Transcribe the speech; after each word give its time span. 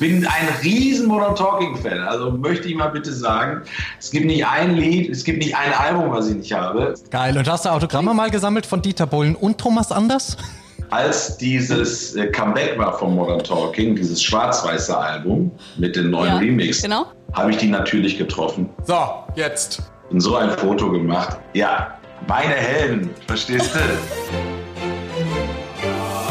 Ich 0.00 0.08
bin 0.08 0.24
ein 0.24 0.48
riesen 0.62 1.08
Modern 1.08 1.34
Talking 1.34 1.74
Fan. 1.76 1.98
Also 1.98 2.30
möchte 2.30 2.68
ich 2.68 2.76
mal 2.76 2.86
bitte 2.86 3.12
sagen, 3.12 3.62
es 3.98 4.12
gibt 4.12 4.26
nicht 4.26 4.46
ein 4.46 4.76
Lied, 4.76 5.10
es 5.10 5.24
gibt 5.24 5.38
nicht 5.38 5.56
ein 5.56 5.72
Album, 5.72 6.12
was 6.12 6.28
ich 6.28 6.36
nicht 6.36 6.52
habe. 6.52 6.94
Geil. 7.10 7.36
Und 7.36 7.50
hast 7.50 7.64
du 7.64 7.70
Autogramme 7.70 8.14
mal 8.14 8.30
gesammelt 8.30 8.64
von 8.64 8.80
Dieter 8.80 9.06
Bohlen 9.08 9.34
und 9.34 9.58
Thomas 9.58 9.90
Anders? 9.90 10.36
Als 10.90 11.36
dieses 11.38 12.14
äh, 12.14 12.28
Comeback 12.28 12.78
war 12.78 12.96
von 12.96 13.12
Modern 13.16 13.42
Talking, 13.42 13.96
dieses 13.96 14.22
schwarz-weiße 14.22 14.96
Album 14.96 15.50
mit 15.78 15.96
den 15.96 16.10
neuen 16.10 16.28
Ja, 16.34 16.38
Remix, 16.38 16.80
genau. 16.82 17.06
habe 17.32 17.50
ich 17.50 17.56
die 17.56 17.66
natürlich 17.68 18.16
getroffen 18.18 18.68
So, 18.86 18.96
jetzt. 19.34 19.82
und 20.10 20.20
so 20.20 20.36
ein 20.36 20.50
Foto 20.58 20.92
gemacht. 20.92 21.38
Ja, 21.54 21.98
meine 22.28 22.54
Helden, 22.54 23.10
verstehst 23.26 23.74
du? 23.74 23.78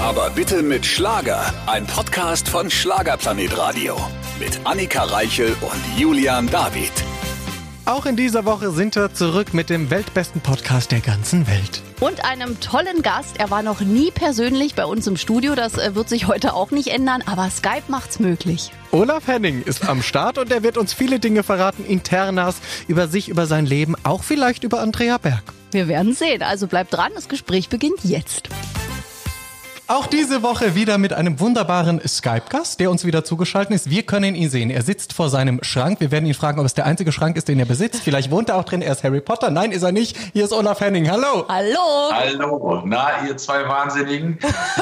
Aber 0.07 0.29
bitte 0.29 0.63
mit 0.63 0.85
Schlager. 0.85 1.53
Ein 1.65 1.85
Podcast 1.85 2.47
von 2.47 2.71
Schlagerplanet 2.71 3.57
Radio. 3.57 3.97
Mit 4.39 4.57
Annika 4.63 5.03
Reichel 5.03 5.53
und 5.59 5.99
Julian 5.99 6.49
David. 6.49 6.93
Auch 7.83 8.05
in 8.05 8.15
dieser 8.15 8.45
Woche 8.45 8.71
sind 8.71 8.95
wir 8.95 9.13
zurück 9.13 9.53
mit 9.53 9.69
dem 9.69 9.89
weltbesten 9.89 10.39
Podcast 10.39 10.93
der 10.93 11.01
ganzen 11.01 11.45
Welt. 11.45 11.81
Und 11.99 12.23
einem 12.23 12.57
tollen 12.61 13.01
Gast. 13.01 13.37
Er 13.37 13.51
war 13.51 13.63
noch 13.63 13.81
nie 13.81 14.11
persönlich 14.11 14.75
bei 14.75 14.85
uns 14.85 15.07
im 15.07 15.17
Studio. 15.17 15.55
Das 15.55 15.77
äh, 15.77 15.93
wird 15.93 16.07
sich 16.07 16.25
heute 16.25 16.53
auch 16.53 16.71
nicht 16.71 16.87
ändern, 16.87 17.21
aber 17.25 17.49
Skype 17.49 17.83
macht's 17.89 18.21
möglich. 18.21 18.71
Olaf 18.91 19.27
Henning 19.27 19.61
ist 19.61 19.89
am 19.89 20.01
Start 20.01 20.37
und 20.37 20.49
er 20.53 20.63
wird 20.63 20.77
uns 20.77 20.93
viele 20.93 21.19
Dinge 21.19 21.43
verraten, 21.43 21.83
internas, 21.83 22.61
über 22.87 23.09
sich, 23.09 23.27
über 23.27 23.45
sein 23.45 23.65
Leben, 23.65 23.95
auch 24.03 24.23
vielleicht 24.23 24.63
über 24.63 24.79
Andrea 24.79 25.17
Berg. 25.17 25.43
Wir 25.71 25.89
werden 25.89 26.13
sehen. 26.13 26.43
Also 26.43 26.67
bleibt 26.67 26.93
dran, 26.93 27.11
das 27.13 27.27
Gespräch 27.27 27.67
beginnt 27.67 28.05
jetzt. 28.05 28.47
Auch 29.89 30.05
diese 30.05 30.43
Woche 30.43 30.75
wieder 30.75 30.97
mit 30.97 31.13
einem 31.13 31.39
wunderbaren 31.39 32.05
Skype-Gast, 32.05 32.81
der 32.81 32.91
uns 32.91 33.05
wieder 33.05 33.23
zugeschaltet 33.23 33.73
ist. 33.73 33.89
Wir 33.89 34.03
können 34.03 34.35
ihn 34.35 34.49
sehen. 34.49 34.69
Er 34.69 34.81
sitzt 34.81 35.13
vor 35.13 35.29
seinem 35.29 35.63
Schrank. 35.63 36.01
Wir 36.01 36.11
werden 36.11 36.25
ihn 36.25 36.33
fragen, 36.33 36.59
ob 36.59 36.65
es 36.65 36.73
der 36.73 36.85
einzige 36.85 37.13
Schrank 37.13 37.37
ist, 37.37 37.47
den 37.47 37.57
er 37.57 37.65
besitzt. 37.65 38.01
Vielleicht 38.03 38.29
wohnt 38.29 38.49
er 38.49 38.57
auch 38.57 38.65
drin. 38.65 38.81
Er 38.81 38.91
ist 38.91 39.05
Harry 39.05 39.21
Potter. 39.21 39.49
Nein, 39.49 39.71
ist 39.71 39.83
er 39.83 39.93
nicht. 39.93 40.17
Hier 40.33 40.43
ist 40.43 40.51
Olaf 40.51 40.81
Henning. 40.81 41.09
Hallo. 41.09 41.45
Hallo. 41.47 42.11
Hallo, 42.11 42.81
na, 42.85 43.25
ihr 43.25 43.37
zwei 43.37 43.65
Wahnsinnigen. 43.65 44.37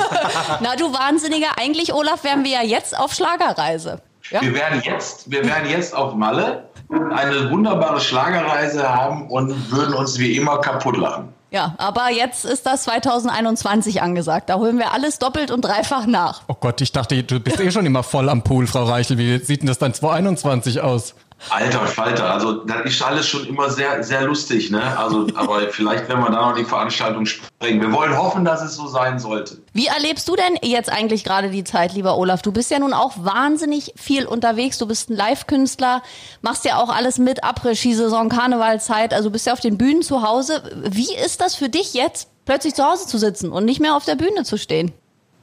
Na 0.61 0.75
du 0.75 0.91
Wahnsinniger, 0.91 1.49
eigentlich 1.57 1.93
Olaf 1.93 2.23
wären 2.23 2.43
wir 2.43 2.51
ja 2.51 2.63
jetzt 2.63 2.97
auf 2.97 3.13
Schlagerreise. 3.13 4.01
Ja? 4.31 4.41
Wir 4.41 4.55
werden 4.55 4.81
jetzt, 4.83 5.29
wir 5.29 5.45
werden 5.45 5.69
jetzt 5.69 5.93
auf 5.93 6.15
Malle 6.15 6.67
eine 6.89 7.51
wunderbare 7.51 7.99
Schlagerreise 7.99 8.89
haben 8.89 9.29
und 9.29 9.71
würden 9.71 9.93
uns 9.93 10.17
wie 10.17 10.35
immer 10.35 10.57
kaputt 10.61 10.97
lachen. 10.97 11.31
Ja, 11.51 11.75
aber 11.77 12.11
jetzt 12.11 12.43
ist 12.43 12.65
das 12.65 12.83
2021 12.83 14.01
angesagt. 14.01 14.49
Da 14.49 14.55
holen 14.55 14.77
wir 14.77 14.93
alles 14.93 15.19
doppelt 15.19 15.51
und 15.51 15.61
dreifach 15.61 16.05
nach. 16.05 16.41
Oh 16.47 16.55
Gott, 16.59 16.81
ich 16.81 16.91
dachte, 16.91 17.23
du 17.23 17.39
bist 17.39 17.59
eh 17.59 17.71
schon 17.71 17.85
immer 17.85 18.03
voll 18.03 18.29
am 18.29 18.43
Pool, 18.43 18.67
Frau 18.67 18.83
Reichel. 18.83 19.17
Wie 19.17 19.37
sieht 19.37 19.61
denn 19.61 19.67
das 19.67 19.77
dann 19.77 19.93
2021 19.93 20.81
aus? 20.81 21.15
Alter 21.49 21.85
Falter, 21.85 22.33
also 22.33 22.53
das 22.53 22.85
ist 22.85 23.01
alles 23.03 23.27
schon 23.27 23.45
immer 23.45 23.69
sehr, 23.69 24.03
sehr 24.03 24.23
lustig, 24.23 24.71
ne? 24.71 24.97
Also, 24.97 25.27
aber 25.35 25.69
vielleicht 25.69 26.09
werden 26.09 26.23
wir 26.23 26.31
da 26.31 26.49
noch 26.49 26.55
die 26.55 26.65
Veranstaltung 26.65 27.25
sprengen. 27.25 27.81
Wir 27.81 27.91
wollen 27.91 28.17
hoffen, 28.17 28.45
dass 28.45 28.63
es 28.63 28.75
so 28.75 28.87
sein 28.87 29.19
sollte. 29.19 29.57
Wie 29.73 29.85
erlebst 29.87 30.27
du 30.27 30.35
denn 30.35 30.57
jetzt 30.63 30.91
eigentlich 30.91 31.23
gerade 31.23 31.49
die 31.49 31.63
Zeit, 31.63 31.93
lieber 31.93 32.17
Olaf? 32.17 32.41
Du 32.41 32.51
bist 32.51 32.71
ja 32.71 32.79
nun 32.79 32.93
auch 32.93 33.13
wahnsinnig 33.17 33.93
viel 33.95 34.25
unterwegs. 34.25 34.77
Du 34.79 34.87
bist 34.87 35.09
ein 35.09 35.15
Live-Künstler, 35.15 36.01
machst 36.41 36.65
ja 36.65 36.77
auch 36.77 36.89
alles 36.89 37.19
mit, 37.19 37.43
Après-Ski-Saison, 37.43 38.29
Karnevalzeit. 38.29 39.13
Also 39.13 39.29
bist 39.29 39.45
ja 39.45 39.53
auf 39.53 39.59
den 39.59 39.77
Bühnen 39.77 40.01
zu 40.01 40.23
Hause. 40.23 40.63
Wie 40.89 41.13
ist 41.13 41.41
das 41.41 41.55
für 41.55 41.69
dich 41.69 41.93
jetzt, 41.93 42.29
plötzlich 42.45 42.73
zu 42.73 42.83
Hause 42.83 43.05
zu 43.07 43.19
sitzen 43.19 43.51
und 43.51 43.65
nicht 43.65 43.79
mehr 43.79 43.95
auf 43.95 44.05
der 44.05 44.15
Bühne 44.15 44.43
zu 44.43 44.57
stehen? 44.57 44.93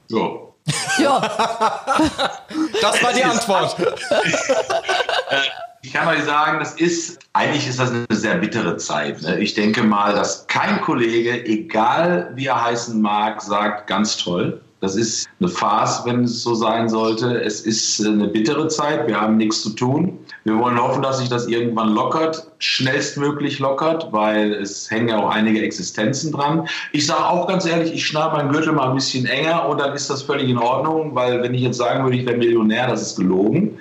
So. 0.09 0.49
Ja, 0.97 1.19
Das 2.81 3.03
war 3.03 3.13
die 3.13 3.23
Antwort. 3.23 3.75
Ich 5.85 5.91
kann 5.91 6.07
euch 6.07 6.23
sagen, 6.23 6.59
das 6.59 6.75
ist, 6.75 7.19
eigentlich 7.33 7.67
ist 7.67 7.77
das 7.77 7.91
eine 7.91 8.05
sehr 8.09 8.35
bittere 8.35 8.77
Zeit. 8.77 9.21
Ne? 9.21 9.37
Ich 9.39 9.53
denke 9.53 9.83
mal, 9.83 10.15
dass 10.15 10.47
kein 10.47 10.79
Kollege, 10.79 11.45
egal 11.45 12.31
wie 12.35 12.45
er 12.45 12.63
heißen 12.63 13.01
mag, 13.01 13.41
sagt, 13.41 13.87
ganz 13.87 14.15
toll. 14.15 14.61
Das 14.79 14.95
ist 14.95 15.27
eine 15.41 15.49
Farce, 15.49 16.03
wenn 16.05 16.23
es 16.23 16.41
so 16.41 16.55
sein 16.55 16.87
sollte. 16.87 17.41
Es 17.41 17.61
ist 17.61 18.05
eine 18.05 18.27
bittere 18.27 18.69
Zeit. 18.69 19.07
Wir 19.07 19.19
haben 19.19 19.35
nichts 19.35 19.61
zu 19.61 19.71
tun. 19.71 20.17
Wir 20.45 20.57
wollen 20.57 20.81
hoffen, 20.81 21.01
dass 21.01 21.19
sich 21.19 21.27
das 21.27 21.47
irgendwann 21.47 21.93
lockert, 21.93 22.49
schnellstmöglich 22.59 23.59
lockert, 23.59 24.11
weil 24.11 24.53
es 24.53 24.89
hängen 24.89 25.09
ja 25.09 25.17
auch 25.17 25.29
einige 25.29 25.61
Existenzen 25.61 26.31
dran. 26.31 26.67
Ich 26.93 27.05
sage 27.05 27.25
auch 27.25 27.47
ganz 27.47 27.65
ehrlich, 27.65 27.93
ich 27.93 28.05
schnappe 28.05 28.37
meinen 28.37 28.51
Gürtel 28.51 28.71
mal 28.71 28.89
ein 28.89 28.95
bisschen 28.95 29.25
enger 29.25 29.67
und 29.67 29.79
dann 29.81 29.93
ist 29.93 30.09
das 30.09 30.23
völlig 30.23 30.49
in 30.49 30.57
Ordnung, 30.57 31.13
weil 31.13 31.41
wenn 31.41 31.53
ich 31.53 31.61
jetzt 31.61 31.77
sagen 31.77 32.03
würde, 32.05 32.17
ich 32.17 32.25
wäre 32.25 32.37
Millionär, 32.37 32.87
das 32.87 33.01
ist 33.01 33.17
gelogen. 33.17 33.77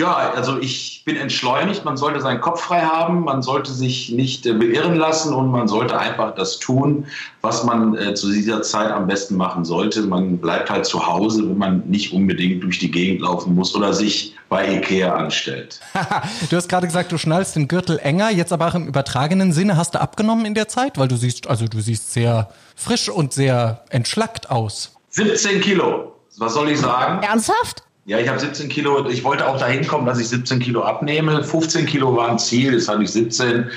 Ja, 0.00 0.32
also 0.34 0.58
ich 0.58 1.02
bin 1.04 1.16
entschleunigt. 1.16 1.84
Man 1.84 1.98
sollte 1.98 2.22
seinen 2.22 2.40
Kopf 2.40 2.62
frei 2.62 2.80
haben, 2.80 3.24
man 3.24 3.42
sollte 3.42 3.70
sich 3.70 4.08
nicht 4.10 4.46
äh, 4.46 4.54
beirren 4.54 4.96
lassen 4.96 5.34
und 5.34 5.50
man 5.50 5.68
sollte 5.68 5.98
einfach 5.98 6.34
das 6.34 6.58
tun, 6.58 7.06
was 7.42 7.64
man 7.64 7.94
äh, 7.98 8.14
zu 8.14 8.32
dieser 8.32 8.62
Zeit 8.62 8.90
am 8.90 9.06
besten 9.06 9.36
machen 9.36 9.66
sollte. 9.66 10.00
Man 10.00 10.38
bleibt 10.38 10.70
halt 10.70 10.86
zu 10.86 11.06
Hause, 11.06 11.46
wenn 11.46 11.58
man 11.58 11.82
nicht 11.86 12.14
unbedingt 12.14 12.62
durch 12.64 12.78
die 12.78 12.90
Gegend 12.90 13.20
laufen 13.20 13.54
muss 13.54 13.74
oder 13.74 13.92
sich 13.92 14.34
bei 14.48 14.76
Ikea 14.76 15.14
anstellt. 15.14 15.80
Du 16.48 16.56
hast 16.56 16.68
gerade 16.68 16.86
gesagt, 16.86 17.12
du 17.12 17.18
schnallst 17.18 17.54
den 17.54 17.68
Gürtel 17.68 17.98
enger, 17.98 18.30
jetzt 18.30 18.52
aber 18.52 18.68
auch 18.68 18.74
im 18.74 18.86
übertragenen 18.88 19.52
Sinne. 19.52 19.76
Hast 19.76 19.94
du 19.94 20.00
abgenommen 20.00 20.46
in 20.46 20.54
der 20.54 20.68
Zeit? 20.68 20.96
Weil 20.96 21.08
du 21.08 21.16
siehst, 21.16 21.46
also 21.46 21.68
du 21.68 21.80
siehst 21.80 22.12
sehr 22.12 22.48
frisch 22.74 23.10
und 23.10 23.34
sehr 23.34 23.84
entschlackt 23.90 24.50
aus. 24.50 24.92
17 25.10 25.60
Kilo. 25.60 26.16
Was 26.38 26.54
soll 26.54 26.70
ich 26.70 26.80
sagen? 26.80 27.22
ernsthaft? 27.22 27.82
Ja, 28.06 28.18
ich 28.18 28.28
habe 28.28 28.40
17 28.40 28.68
Kilo. 28.68 29.08
Ich 29.08 29.24
wollte 29.24 29.46
auch 29.46 29.58
dahin 29.58 29.86
kommen, 29.86 30.06
dass 30.06 30.18
ich 30.18 30.28
17 30.28 30.58
Kilo 30.58 30.82
abnehme. 30.82 31.44
15 31.44 31.86
Kilo 31.86 32.16
war 32.16 32.30
ein 32.30 32.38
Ziel, 32.38 32.72
jetzt 32.72 32.88
habe 32.88 33.04
ich 33.04 33.10
17. 33.10 33.70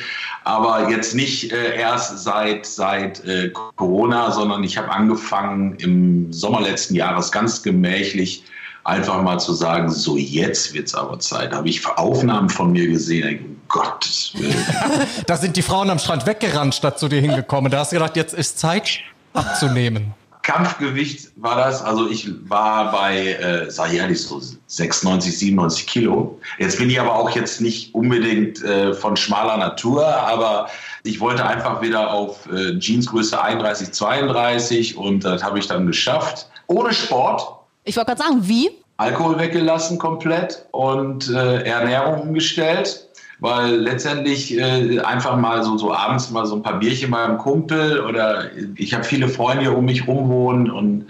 Aber 0.46 0.90
jetzt 0.90 1.14
nicht 1.14 1.52
äh, 1.52 1.78
erst 1.78 2.24
seit, 2.24 2.66
seit 2.66 3.24
äh, 3.26 3.52
Corona, 3.76 4.32
sondern 4.32 4.64
ich 4.64 4.78
habe 4.78 4.92
angefangen 4.92 5.76
im 5.80 6.34
Sommer 6.34 6.62
letzten 6.62 6.96
Jahres 6.96 7.32
ganz 7.32 7.64
gemächlich 7.64 8.44
einfach 8.84 9.22
mal 9.22 9.40
zu 9.40 9.54
sagen, 9.54 9.90
so 9.90 10.18
jetzt 10.18 10.74
wird's 10.74 10.94
aber 10.94 11.20
Zeit. 11.20 11.54
Da 11.54 11.58
habe 11.58 11.70
ich 11.70 11.86
Aufnahmen 11.88 12.50
von 12.50 12.72
mir 12.72 12.88
gesehen. 12.88 13.62
Gottes 13.70 14.34
Willen. 14.36 14.54
Da 15.26 15.38
sind 15.38 15.56
die 15.56 15.62
Frauen 15.62 15.90
am 15.90 16.00
Strand 16.00 16.26
weggerannt, 16.26 16.76
statt 16.76 17.00
zu 17.00 17.08
dir 17.08 17.22
hingekommen. 17.22 17.72
Da 17.72 17.80
hast 17.80 17.92
du 17.92 17.96
gedacht, 17.96 18.16
jetzt 18.16 18.34
ist 18.34 18.60
Zeit 18.60 19.00
abzunehmen. 19.34 20.14
Kampfgewicht 20.44 21.32
war 21.38 21.56
das. 21.58 21.82
Also 21.82 22.10
ich 22.10 22.30
war 22.50 22.92
bei, 22.92 23.34
äh, 23.34 23.72
sag 23.72 23.92
ich 23.92 24.00
ehrlich, 24.00 24.22
so 24.22 24.40
96, 24.68 25.38
97 25.40 25.88
Kilo. 25.88 26.40
Jetzt 26.60 26.78
bin 26.78 26.90
ich 26.90 27.00
aber 27.00 27.16
auch 27.16 27.30
jetzt 27.32 27.62
nicht 27.62 27.96
unbedingt 27.96 28.62
äh, 28.64 28.94
von 28.94 29.16
schmaler 29.16 29.58
Natur, 29.58 30.06
aber 30.06 30.70
ich 31.04 31.20
wollte 31.20 31.46
einfach 31.46 31.82
wieder 31.82 32.12
auf 32.12 32.48
äh, 32.52 32.78
Jeansgröße 32.78 33.42
31, 33.42 33.92
32 33.94 34.98
und 34.98 35.24
das 35.24 35.42
habe 35.44 35.60
ich 35.60 35.68
dann 35.68 35.88
geschafft. 35.88 36.48
Ohne 36.68 36.94
Sport, 36.94 37.48
Ich 37.86 37.96
wollte 37.96 38.12
gerade 38.14 38.24
sagen, 38.24 38.48
wie? 38.48 38.70
Alkohol 38.98 39.40
weggelassen 39.40 39.98
komplett 39.98 40.66
und 40.72 41.30
äh, 41.30 41.64
Ernährung 41.64 42.22
umgestellt, 42.22 43.08
weil 43.44 43.76
letztendlich 43.76 44.58
äh, 44.58 45.00
einfach 45.02 45.36
mal 45.36 45.64
so, 45.64 45.78
so 45.78 45.94
abends 45.94 46.32
mal 46.32 46.46
so 46.46 46.56
ein 46.56 46.64
paar 46.64 46.80
Bierchen 46.80 47.12
beim 47.12 47.38
Kumpel 47.38 48.00
oder 48.00 48.46
ich 48.78 48.94
habe 48.94 49.04
viele 49.04 49.28
Freunde 49.28 49.64
hier 49.64 49.78
um 49.78 49.84
mich 49.84 50.08
rum 50.08 50.30
wohnen 50.30 50.72
und 50.72 51.08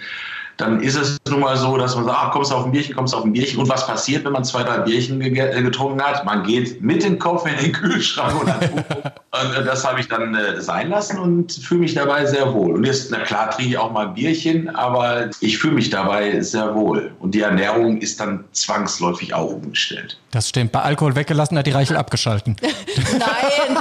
dann 0.58 0.81
ist 0.81 0.96
es 0.96 1.18
nun 1.28 1.40
mal 1.40 1.58
so, 1.58 1.78
dass 1.78 1.96
man 1.96 2.06
sagt, 2.06 2.18
ach, 2.19 2.31
kommst 2.31 2.52
du 2.52 2.56
auf 2.56 2.66
ein 2.66 2.72
Bierchen, 2.72 2.96
kommst 2.96 3.14
du 3.14 3.18
auf 3.18 3.25
ein 3.25 3.34
Bierchen. 3.34 3.59
Und 3.59 3.69
was 3.69 3.88
passiert, 3.88 4.24
wenn 4.25 4.34
man 4.34 4.44
zwei, 4.44 4.64
drei 4.64 4.80
Bierchen 4.80 5.19
äh, 5.22 5.62
getrunken 5.62 6.02
hat? 6.02 6.25
Man 6.25 6.44
geht 6.44 6.81
mit 6.81 7.03
dem 7.03 7.18
Kopf 7.18 7.46
in 7.46 7.58
den 7.58 7.72
Kühlschrank 7.72 8.40
und, 8.40 8.47
und 8.74 9.56
äh, 9.56 9.64
das 9.64 9.86
habe 9.86 10.00
ich 10.00 10.08
dann 10.08 10.36
äh, 10.36 10.62
sein 10.62 10.90
lassen 10.90 11.18
und 11.18 11.52
fühle 11.52 11.81
mich 11.81 11.96
dabei 11.96 12.25
sehr 12.25 12.53
wohl. 12.53 12.74
Und 12.74 12.84
jetzt, 12.84 13.09
na 13.12 13.19
klar, 13.19 13.50
trinke 13.50 13.72
ich 13.72 13.78
auch 13.78 13.91
mal 13.91 14.08
ein 14.08 14.14
Bierchen, 14.14 14.69
aber 14.75 15.30
ich 15.40 15.58
fühle 15.58 15.74
mich 15.74 15.90
dabei 15.90 16.40
sehr 16.41 16.75
wohl. 16.75 17.12
Und 17.20 17.34
die 17.34 17.41
Ernährung 17.41 17.97
ist 17.97 18.20
dann 18.20 18.44
zwangsläufig 18.52 19.34
auch 19.34 19.53
umgestellt. 19.53 20.20
Das 20.32 20.50
stimmt. 20.50 20.72
Bei 20.72 20.82
Alkohol 20.82 21.16
weggelassen 21.16 21.58
hat 21.58 21.66
die 21.66 21.72
Reichel 21.72 21.97
abgeschalten. 21.97 22.55
Nein. 23.11 23.78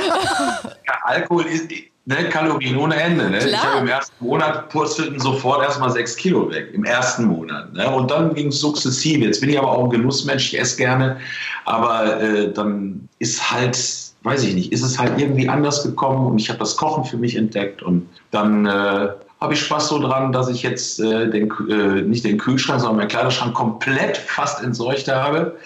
Ja, 0.86 0.94
Alkohol 1.04 1.46
ist 1.46 1.70
ne, 2.06 2.28
Kalorien 2.28 2.76
ohne 2.76 2.96
Ende. 2.96 3.31
Ne? 3.31 3.38
Ich 3.38 3.46
Klar. 3.46 3.64
habe 3.64 3.81
im 3.81 3.88
ersten 3.88 4.25
Monat 4.25 4.69
purzelten 4.69 5.20
sofort 5.20 5.62
erstmal 5.62 5.90
sechs 5.90 6.16
Kilo 6.16 6.50
weg. 6.50 6.70
Im 6.72 6.84
ersten 6.84 7.25
Monat. 7.26 7.72
Ne? 7.72 7.88
Und 7.90 8.10
dann 8.10 8.34
ging 8.34 8.49
es 8.49 8.60
sukzessive. 8.60 9.25
Jetzt 9.25 9.40
bin 9.40 9.50
ich 9.50 9.58
aber 9.58 9.70
auch 9.70 9.84
ein 9.84 9.90
Genussmensch, 9.90 10.52
ich 10.52 10.60
esse 10.60 10.76
gerne. 10.76 11.19
Aber 11.64 12.20
äh, 12.20 12.52
dann 12.52 13.08
ist 13.19 13.50
halt, 13.50 13.76
weiß 14.22 14.43
ich 14.44 14.54
nicht, 14.54 14.72
ist 14.72 14.82
es 14.82 14.99
halt 14.99 15.19
irgendwie 15.20 15.49
anders 15.49 15.82
gekommen 15.82 16.26
und 16.26 16.38
ich 16.38 16.49
habe 16.49 16.58
das 16.58 16.76
Kochen 16.76 17.04
für 17.04 17.16
mich 17.16 17.37
entdeckt. 17.37 17.82
Und 17.82 18.08
dann 18.31 18.66
äh, 18.66 19.08
habe 19.40 19.55
ich 19.55 19.60
Spaß 19.60 19.88
so 19.88 19.98
dran, 19.98 20.32
dass 20.32 20.48
ich 20.48 20.62
jetzt 20.62 21.00
äh, 21.00 21.28
den, 21.28 21.52
äh, 21.69 22.02
nicht 22.02 22.25
den 22.25 22.38
Kühlschrank, 22.38 22.81
sondern 22.81 22.98
meinen 22.98 23.08
Kleiderschrank 23.08 23.55
komplett 23.55 24.16
fast 24.16 24.62
entseucht 24.62 25.08
habe. 25.08 25.56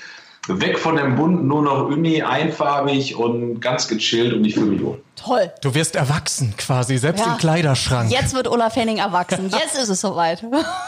Weg 0.48 0.78
von 0.78 0.96
dem 0.96 1.16
bunten, 1.16 1.48
nur 1.48 1.62
noch 1.62 1.86
Uni, 1.86 2.22
einfarbig 2.22 3.16
und 3.16 3.60
ganz 3.60 3.88
gechillt 3.88 4.32
und 4.32 4.44
ich 4.44 4.54
fühle 4.54 4.66
mich 4.66 4.82
wohl. 4.82 5.02
Toll. 5.16 5.52
Du 5.60 5.74
wirst 5.74 5.96
erwachsen 5.96 6.54
quasi, 6.56 6.98
selbst 6.98 7.24
Ja. 7.26 7.32
im 7.32 7.38
Kleiderschrank. 7.38 8.10
Jetzt 8.12 8.34
wird 8.34 8.46
Olaf 8.48 8.76
Henning 8.76 8.98
erwachsen. 8.98 9.48
Jetzt 9.50 9.76
ist 9.76 9.88
es 9.88 10.00
soweit. 10.00 10.42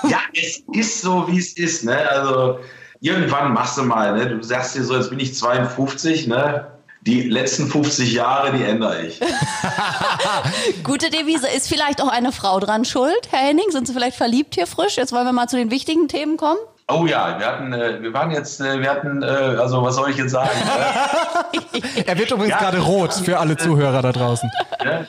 Ja, 0.08 0.19
es 0.34 0.62
ist 0.72 1.02
so, 1.02 1.26
wie 1.28 1.38
es 1.38 1.55
ist. 1.55 1.84
Ne? 1.84 1.96
Also 2.08 2.58
irgendwann 3.00 3.52
machst 3.52 3.76
du 3.78 3.82
mal, 3.82 4.16
ne? 4.16 4.28
Du 4.28 4.43
sagst 4.43 4.76
dir 4.76 4.84
so, 4.84 4.94
jetzt 4.96 5.10
bin 5.10 5.19
ich 5.19 5.34
52, 5.34 6.26
ne? 6.28 6.69
Die 7.02 7.22
letzten 7.22 7.69
50 7.69 8.12
Jahre, 8.12 8.56
die 8.56 8.62
ändere 8.64 9.06
ich. 9.06 9.20
Gute 10.84 11.10
Devise. 11.10 11.49
Ist 11.49 11.69
vielleicht 11.69 12.02
auch 12.02 12.08
eine 12.08 12.32
Frau 12.32 12.58
dran 12.60 12.84
schuld, 12.84 13.28
Herr 13.31 13.40
Henning? 13.46 13.70
Sind 13.70 13.87
Sie 13.87 13.93
vielleicht 13.93 14.16
verliebt 14.16 14.55
hier 14.55 14.66
frisch? 14.66 14.96
Jetzt 14.96 15.12
wollen 15.12 15.25
wir 15.25 15.32
mal 15.32 15.49
zu 15.49 15.56
den 15.56 15.70
wichtigen 15.70 16.08
Themen 16.08 16.37
kommen. 16.37 16.58
Oh 16.90 17.05
ja, 17.06 17.38
wir 17.38 17.46
hatten, 17.46 17.73
äh, 17.75 18.00
wir 18.02 18.14
waren 18.14 18.31
jetzt, 18.31 18.61
äh, 18.62 18.81
wir 18.81 18.88
hatten, 18.90 19.23
äh, 19.23 19.26
also 19.26 19.82
was 19.82 19.96
soll 19.96 20.11
ich 20.11 20.17
jetzt 20.17 20.32
sagen? 20.32 20.49
Er 22.06 22.19
wird 22.19 22.31
übrigens 22.31 22.50
Ja. 22.50 22.58
gerade 22.58 22.79
rot 22.81 23.12
für 23.12 23.38
alle 23.38 23.56
Zuhörer 23.56 24.00
da 24.02 24.11
draußen. 24.12 24.50
ne? 24.85 25.06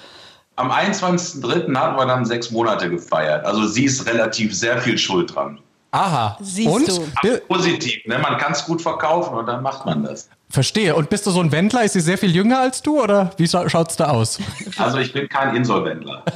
Am 0.57 0.71
21.03. 0.71 1.73
hatten 1.77 1.95
wir 1.97 2.05
dann 2.05 2.25
sechs 2.25 2.51
Monate 2.51 2.89
gefeiert. 2.89 3.45
Also 3.45 3.65
sie 3.65 3.85
ist 3.85 4.05
relativ 4.05 4.53
sehr 4.53 4.77
viel 4.81 4.97
schuld 4.97 5.33
dran. 5.33 5.59
Aha. 5.91 6.37
Siehst 6.41 6.67
und? 6.69 6.87
du. 6.87 6.99
Bi- 7.23 7.37
Positiv, 7.47 8.05
ne? 8.05 8.19
Man 8.19 8.37
kann 8.37 8.51
es 8.51 8.65
gut 8.65 8.81
verkaufen 8.81 9.33
und 9.35 9.47
dann 9.47 9.63
macht 9.63 9.85
man 9.85 10.03
das. 10.03 10.29
Verstehe. 10.49 10.93
Und 10.95 11.09
bist 11.09 11.25
du 11.25 11.31
so 11.31 11.39
ein 11.39 11.51
Wendler? 11.51 11.83
Ist 11.83 11.93
sie 11.93 12.01
sehr 12.01 12.17
viel 12.17 12.35
jünger 12.35 12.59
als 12.59 12.81
du 12.81 13.01
oder 13.01 13.31
wie 13.37 13.47
scha 13.47 13.67
schaut's 13.69 13.95
da 13.95 14.09
aus? 14.09 14.37
Also 14.77 14.97
ich 14.99 15.13
bin 15.13 15.27
kein 15.29 15.55
Insolventler. 15.55 16.23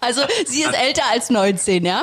Also, 0.00 0.22
sie 0.46 0.62
ist 0.62 0.74
älter 0.74 1.02
als 1.12 1.30
19, 1.30 1.84
ja? 1.84 2.02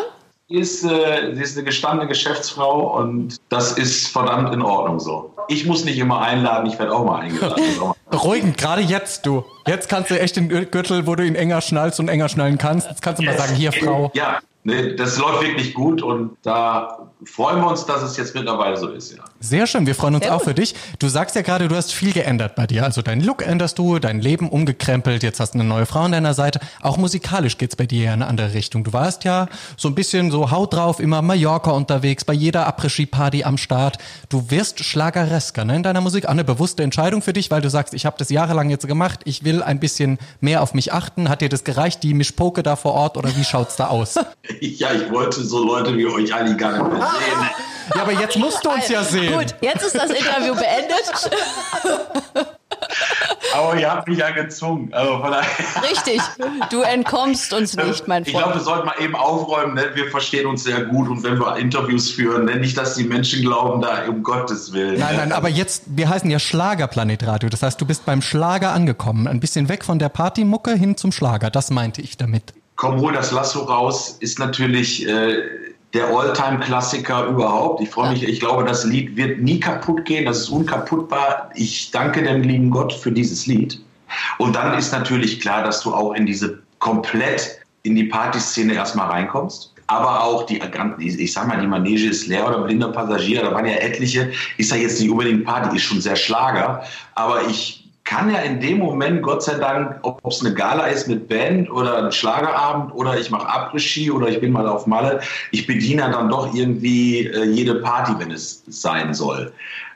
Sie 0.50 0.56
ist, 0.56 0.86
äh, 0.86 1.34
sie 1.36 1.42
ist 1.42 1.58
eine 1.58 1.66
gestandene 1.66 2.08
Geschäftsfrau 2.08 2.98
und 2.98 3.36
das 3.50 3.74
ist 3.74 4.08
verdammt 4.08 4.54
in 4.54 4.62
Ordnung 4.62 4.98
so. 4.98 5.34
Ich 5.50 5.66
muss 5.66 5.84
nicht 5.84 5.98
immer 5.98 6.22
einladen, 6.22 6.70
ich 6.70 6.80
werde 6.80 6.94
auch 6.94 7.04
mal 7.04 7.20
eingeladen. 7.20 7.62
Beruhigend, 8.10 8.58
gerade 8.58 8.82
jetzt 8.82 9.26
du. 9.26 9.44
Jetzt 9.66 9.90
kannst 9.90 10.10
du 10.10 10.18
echt 10.18 10.38
den 10.38 10.48
Gürtel, 10.48 11.06
wo 11.06 11.16
du 11.16 11.26
ihn 11.26 11.36
enger 11.36 11.60
schnallst 11.60 12.00
und 12.00 12.08
enger 12.08 12.30
schnallen 12.30 12.58
kannst. 12.58 12.88
Jetzt 12.88 13.02
kannst 13.02 13.22
du 13.22 13.26
mal 13.26 13.38
sagen, 13.38 13.56
hier 13.56 13.74
Frau. 13.74 14.10
Ja, 14.14 14.40
ne, 14.64 14.96
das 14.96 15.18
läuft 15.18 15.42
wirklich 15.42 15.74
gut 15.74 16.02
und 16.02 16.38
da 16.44 17.10
freuen 17.26 17.60
wir 17.60 17.68
uns, 17.68 17.86
dass 17.86 18.02
es 18.02 18.16
jetzt 18.16 18.34
mittlerweile 18.34 18.78
so 18.78 18.88
ist, 18.88 19.18
ja. 19.18 19.26
Sehr 19.40 19.68
schön, 19.68 19.86
wir 19.86 19.94
freuen 19.94 20.16
uns 20.16 20.24
Sehr 20.24 20.34
auch 20.34 20.40
gut. 20.40 20.48
für 20.48 20.54
dich. 20.56 20.74
Du 20.98 21.08
sagst 21.10 21.36
ja 21.36 21.44
gerade, 21.44 21.68
du 21.68 21.76
hast 21.76 21.94
viel 21.94 22.12
geändert 22.12 22.56
bei 22.56 22.66
dir. 22.66 22.84
Also 22.84 23.04
dein 23.04 23.22
Look 23.22 23.46
änderst 23.46 23.78
du, 23.78 24.00
dein 24.00 24.20
Leben 24.20 24.50
umgekrempelt, 24.50 25.22
jetzt 25.22 25.40
hast 25.40 25.54
du 25.54 25.60
eine 25.60 25.68
neue 25.68 25.86
Frau 25.86 26.02
an 26.02 26.12
deiner 26.12 26.34
Seite. 26.34 26.60
Auch 26.82 26.98
musikalisch 26.98 27.58
geht's 27.60 27.76
bei 27.76 27.86
dir 27.86 28.06
ja 28.06 28.14
in 28.14 28.22
eine 28.22 28.28
andere 28.30 28.54
Richtung. 28.54 28.84
Du 28.84 28.94
warst 28.94 29.26
ja 29.26 29.48
so 29.76 29.88
ein 29.90 29.96
bisschen 29.96 30.32
so 30.32 30.50
haut 30.50 30.74
drauf, 30.74 31.00
immer 31.00 31.22
Mallorca 31.22 31.72
unterwegs, 31.72 32.26
bei 32.26 32.34
jeder 32.34 32.66
Après-Ski-Party 32.68 33.44
am 33.44 33.58
Start. 33.58 34.00
Du 34.30 34.50
wirst 34.50 34.84
Schlageresker 34.84 35.66
ne, 35.66 35.76
in 35.76 35.84
deiner 35.84 36.02
Musik. 36.02 36.26
Auch 36.26 36.32
eine 36.32 36.44
bewusste 36.44 36.82
Entscheidung 36.82 37.22
für 37.22 37.34
dich, 37.34 37.52
weil 37.52 37.62
du 37.62 37.70
sagst, 37.70 37.94
ich 37.94 38.08
habe 38.08 38.16
das 38.18 38.30
jahrelang 38.30 38.72
jetzt 38.72 38.88
gemacht, 38.88 39.20
ich 39.26 39.44
will 39.44 39.62
ein 39.62 39.80
bisschen 39.80 40.18
mehr 40.42 40.64
auf 40.64 40.74
mich 40.74 40.94
achten. 40.94 41.30
Hat 41.30 41.42
dir 41.42 41.50
das 41.50 41.64
gereicht, 41.64 42.02
die 42.02 42.16
Mischpoke 42.16 42.64
da 42.64 42.76
vor 42.76 42.94
Ort 42.94 43.18
oder 43.18 43.36
wie 43.36 43.44
schaut's 43.44 43.76
da 43.76 43.88
aus? 43.88 44.16
Ja, 44.62 44.92
ich 44.94 45.12
wollte 45.12 45.44
so 45.44 45.64
Leute 45.64 45.98
wie 45.98 46.06
euch 46.06 46.34
eigentlich 46.34 46.58
gar 46.58 46.72
nicht 46.72 46.92
mehr 46.92 47.02
sehen. 47.02 47.50
Ja, 47.96 48.02
aber 48.02 48.14
jetzt 48.14 48.38
musst 48.38 48.64
du 48.66 48.70
uns 48.70 48.88
ja 48.90 49.04
sehen. 49.04 49.27
Gut, 49.32 49.56
jetzt 49.62 49.84
ist 49.86 49.96
das 49.96 50.10
Interview 50.10 50.56
beendet. 50.56 51.32
Aber 53.56 53.80
ihr 53.80 53.90
habt 53.90 54.08
mich 54.08 54.20
ja 54.20 54.30
gezwungen. 54.32 54.94
Also 54.94 55.20
von 55.20 55.32
daher, 55.32 55.50
Richtig. 55.90 56.22
Du 56.70 56.82
entkommst 56.82 57.54
uns 57.54 57.76
nicht, 57.76 58.08
mein 58.08 58.24
ich 58.24 58.30
glaube, 58.30 58.46
Freund. 58.46 58.56
wir 58.56 58.64
sollten 58.64 58.86
mal 58.86 58.96
eben 59.00 59.16
aufräumen. 59.16 59.74
Ne? 59.76 59.92
Wir 59.94 60.10
verstehen 60.12 60.48
uns 60.48 60.64
sehr 60.64 60.86
gut 60.86 61.08
und 61.10 61.24
wenn 61.24 61.40
wir 61.40 61.58
Interviews 61.58 62.12
führen, 62.12 62.46
ne? 62.46 62.58
nicht, 62.58 62.78
dass 62.78 62.96
die 62.96 63.04
Menschen 63.04 63.42
glauben, 63.42 63.82
da 63.82 64.06
um 64.08 64.24
Gottes 64.24 64.74
Willen. 64.74 65.00
Nein, 65.00 65.16
nein, 65.16 65.32
aber 65.32 65.50
jetzt, 65.50 65.84
wir 65.88 66.10
heißen 66.10 66.30
ja 66.30 66.40
Schlagerplanet 66.40 67.26
Radio. 67.26 67.50
Das 67.50 67.64
heißt, 67.64 67.80
du 67.80 67.86
bist 67.86 68.06
beim 68.06 68.22
Schlager 68.22 68.74
angekommen. 68.74 69.28
Ein 69.28 69.40
bisschen 69.40 69.70
weg 69.70 69.84
von 69.84 70.00
der 70.00 70.10
Partymucke 70.10 70.74
hin 70.74 70.98
zum 70.98 71.12
Schlager. 71.12 71.50
Das 71.50 71.72
meinte 71.72 72.02
ich 72.02 72.18
damit. 72.18 72.54
Komm, 72.76 73.00
hol 73.02 73.12
das 73.12 73.32
Lasso 73.32 73.64
raus, 73.64 74.18
ist 74.20 74.38
natürlich 74.38 75.08
äh, 75.08 75.42
der 75.94 76.08
Alltime-Klassiker 76.08 77.26
überhaupt. 77.26 77.82
Ich 77.82 77.90
freue 77.90 78.12
mich, 78.12 78.24
ich 78.24 78.40
glaube, 78.40 78.64
das 78.66 78.84
Lied 78.84 79.16
wird 79.16 79.40
nie 79.40 79.60
kaputt 79.60 80.06
gehen, 80.06 80.26
das 80.26 80.40
ist 80.40 80.50
unkaputtbar. 80.50 81.50
Ich 81.56 81.92
danke 81.92 82.24
dem 82.24 82.42
lieben 82.44 82.70
Gott 82.70 82.94
für 82.94 83.12
dieses 83.12 83.48
Lied. 83.48 83.80
Und 84.38 84.56
dann 84.56 84.78
ist 84.78 84.92
natürlich 84.92 85.40
klar, 85.40 85.64
dass 85.64 85.82
du 85.82 85.94
auch 85.94 86.14
in 86.14 86.26
diese 86.26 86.62
komplett 86.80 87.60
in 87.84 87.96
die 87.96 88.06
Partyszene 88.06 88.74
erstmal 88.74 89.08
reinkommst. 89.08 89.74
Aber 89.88 90.22
auch 90.22 90.46
die, 90.46 90.62
ich 91.00 91.32
sag 91.32 91.48
mal, 91.48 91.62
die 91.62 91.68
Manege 91.68 92.10
ist 92.10 92.28
leer 92.28 92.46
oder 92.46 92.64
blinder 92.64 92.90
Passagier, 92.90 93.42
da 93.42 93.54
waren 93.54 93.66
ja 93.66 93.76
etliche, 93.76 94.32
ist 94.58 94.72
ja 94.72 94.78
jetzt 94.78 95.00
nicht 95.00 95.10
unbedingt 95.10 95.46
Party, 95.46 95.78
ist 95.78 95.84
schon 95.84 96.02
sehr 96.02 96.18
Schlager. 96.18 96.84
Aber 97.16 97.48
ich 97.48 97.87
kann 98.08 98.32
ja 98.32 98.40
in 98.40 98.62
dem 98.62 98.80
Moment, 98.80 99.22
Gott 99.22 99.44
sei 99.44 99.56
Dank, 99.56 100.00
ob 100.04 100.26
es 100.26 100.40
eine 100.40 100.54
Gala 100.54 100.86
ist 100.86 101.10
mit 101.10 101.28
Band 101.28 101.70
oder 101.70 102.06
ein 102.06 102.12
Schlagerabend 102.12 102.94
oder 102.96 103.20
ich 103.20 103.30
mache 103.30 103.48
Après-Ski 103.48 104.10
oder 104.12 104.30
ich 104.30 104.40
bin 104.40 104.54
mal 104.54 104.68
auf 104.68 104.88
Malle, 104.88 105.20
ich 105.52 105.68
bediene 105.68 106.04
dann 106.04 106.30
doch 106.30 106.54
irgendwie 106.54 107.28
äh, 107.28 107.44
jede 107.44 107.76
Party, 107.76 108.14
wenn 108.18 108.32
es 108.32 108.64
sein 108.68 109.14
soll. 109.14 109.52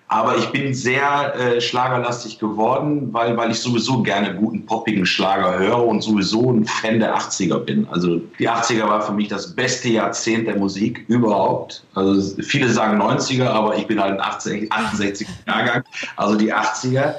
Aber 0.10 0.36
ich 0.38 0.50
bin 0.50 0.74
sehr 0.74 1.34
äh, 1.36 1.62
schlagerlastig 1.62 2.38
geworden, 2.38 3.14
weil, 3.14 3.38
weil 3.38 3.52
ich 3.52 3.60
sowieso 3.62 4.04
gerne 4.04 4.36
guten 4.36 4.66
poppigen 4.66 5.06
Schlager 5.06 5.58
höre 5.58 5.88
und 5.88 6.02
sowieso 6.02 6.52
ein 6.52 6.66
Fan 6.66 7.00
der 7.00 7.16
80er 7.16 7.60
bin. 7.60 7.88
Also 7.90 8.18
die 8.38 8.50
80er 8.50 8.90
war 8.90 9.02
für 9.02 9.14
mich 9.14 9.30
das 9.30 9.56
beste 9.56 9.88
Jahrzehnt 9.88 10.48
der 10.48 10.58
Musik 10.58 11.06
überhaupt. 11.08 11.86
Also 11.96 12.36
viele 12.42 12.68
sagen 12.68 13.02
90er, 13.02 13.46
aber 13.46 13.78
ich 13.78 13.88
bin 13.88 14.02
halt 14.02 14.20
ein 14.20 14.20
80, 14.20 14.70
68 14.70 15.26
Jahrgang, 15.48 15.84
also 16.18 16.36
die 16.36 16.54
80er. 16.54 17.14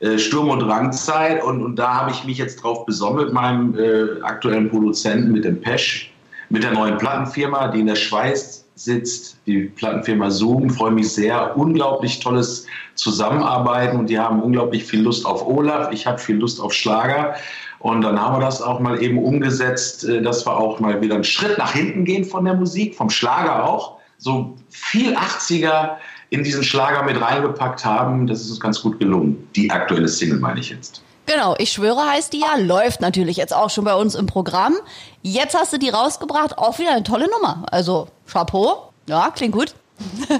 Äh, 0.00 0.18
Sturm- 0.18 0.50
und 0.50 0.60
Drangzeit 0.60 1.42
und, 1.42 1.62
und 1.62 1.76
da 1.76 1.94
habe 1.94 2.12
ich 2.12 2.24
mich 2.24 2.38
jetzt 2.38 2.62
drauf 2.62 2.86
besonnen 2.86 3.24
mit 3.24 3.32
meinem 3.32 3.76
äh, 3.76 4.22
aktuellen 4.22 4.70
Produzenten, 4.70 5.32
mit 5.32 5.44
dem 5.44 5.60
Pesch, 5.60 6.12
mit 6.50 6.62
der 6.62 6.72
neuen 6.72 6.98
Plattenfirma, 6.98 7.68
die 7.68 7.80
in 7.80 7.86
der 7.86 7.96
Schweiz 7.96 8.64
sitzt, 8.76 9.38
die 9.46 9.64
Plattenfirma 9.64 10.30
Zoom. 10.30 10.70
Freue 10.70 10.92
mich 10.92 11.12
sehr. 11.12 11.56
Unglaublich 11.56 12.20
tolles 12.20 12.66
Zusammenarbeiten 12.94 13.98
und 13.98 14.08
die 14.08 14.18
haben 14.18 14.40
unglaublich 14.40 14.84
viel 14.84 15.00
Lust 15.00 15.26
auf 15.26 15.44
Olaf. 15.46 15.90
Ich 15.92 16.06
habe 16.06 16.18
viel 16.18 16.36
Lust 16.36 16.60
auf 16.60 16.72
Schlager. 16.72 17.34
Und 17.80 18.02
dann 18.02 18.20
haben 18.20 18.36
wir 18.36 18.40
das 18.40 18.60
auch 18.60 18.80
mal 18.80 19.02
eben 19.02 19.18
umgesetzt, 19.18 20.04
äh, 20.04 20.22
dass 20.22 20.46
wir 20.46 20.56
auch 20.56 20.78
mal 20.78 21.00
wieder 21.00 21.16
einen 21.16 21.24
Schritt 21.24 21.58
nach 21.58 21.72
hinten 21.72 22.04
gehen 22.04 22.24
von 22.24 22.44
der 22.44 22.54
Musik, 22.54 22.94
vom 22.94 23.10
Schlager 23.10 23.64
auch. 23.64 23.98
So 24.18 24.56
viel 24.68 25.16
80er 25.16 25.96
in 26.30 26.44
diesen 26.44 26.62
Schlager 26.62 27.02
mit 27.02 27.20
reingepackt 27.20 27.84
haben. 27.84 28.26
Das 28.26 28.40
ist 28.40 28.50
uns 28.50 28.60
ganz 28.60 28.82
gut 28.82 28.98
gelungen. 28.98 29.48
Die 29.56 29.70
aktuelle 29.70 30.08
Single 30.08 30.38
meine 30.38 30.60
ich 30.60 30.70
jetzt. 30.70 31.02
Genau, 31.26 31.54
ich 31.58 31.72
schwöre 31.72 32.06
heißt 32.06 32.32
die 32.32 32.40
ja, 32.40 32.56
läuft 32.58 33.00
natürlich 33.02 33.36
jetzt 33.36 33.54
auch 33.54 33.68
schon 33.68 33.84
bei 33.84 33.94
uns 33.94 34.14
im 34.14 34.26
Programm. 34.26 34.74
Jetzt 35.22 35.54
hast 35.54 35.72
du 35.74 35.78
die 35.78 35.90
rausgebracht, 35.90 36.56
auch 36.56 36.78
wieder 36.78 36.92
eine 36.92 37.02
tolle 37.02 37.28
Nummer. 37.30 37.66
Also 37.70 38.08
Chapeau, 38.26 38.90
ja, 39.06 39.30
klingt 39.34 39.52
gut. 39.54 39.74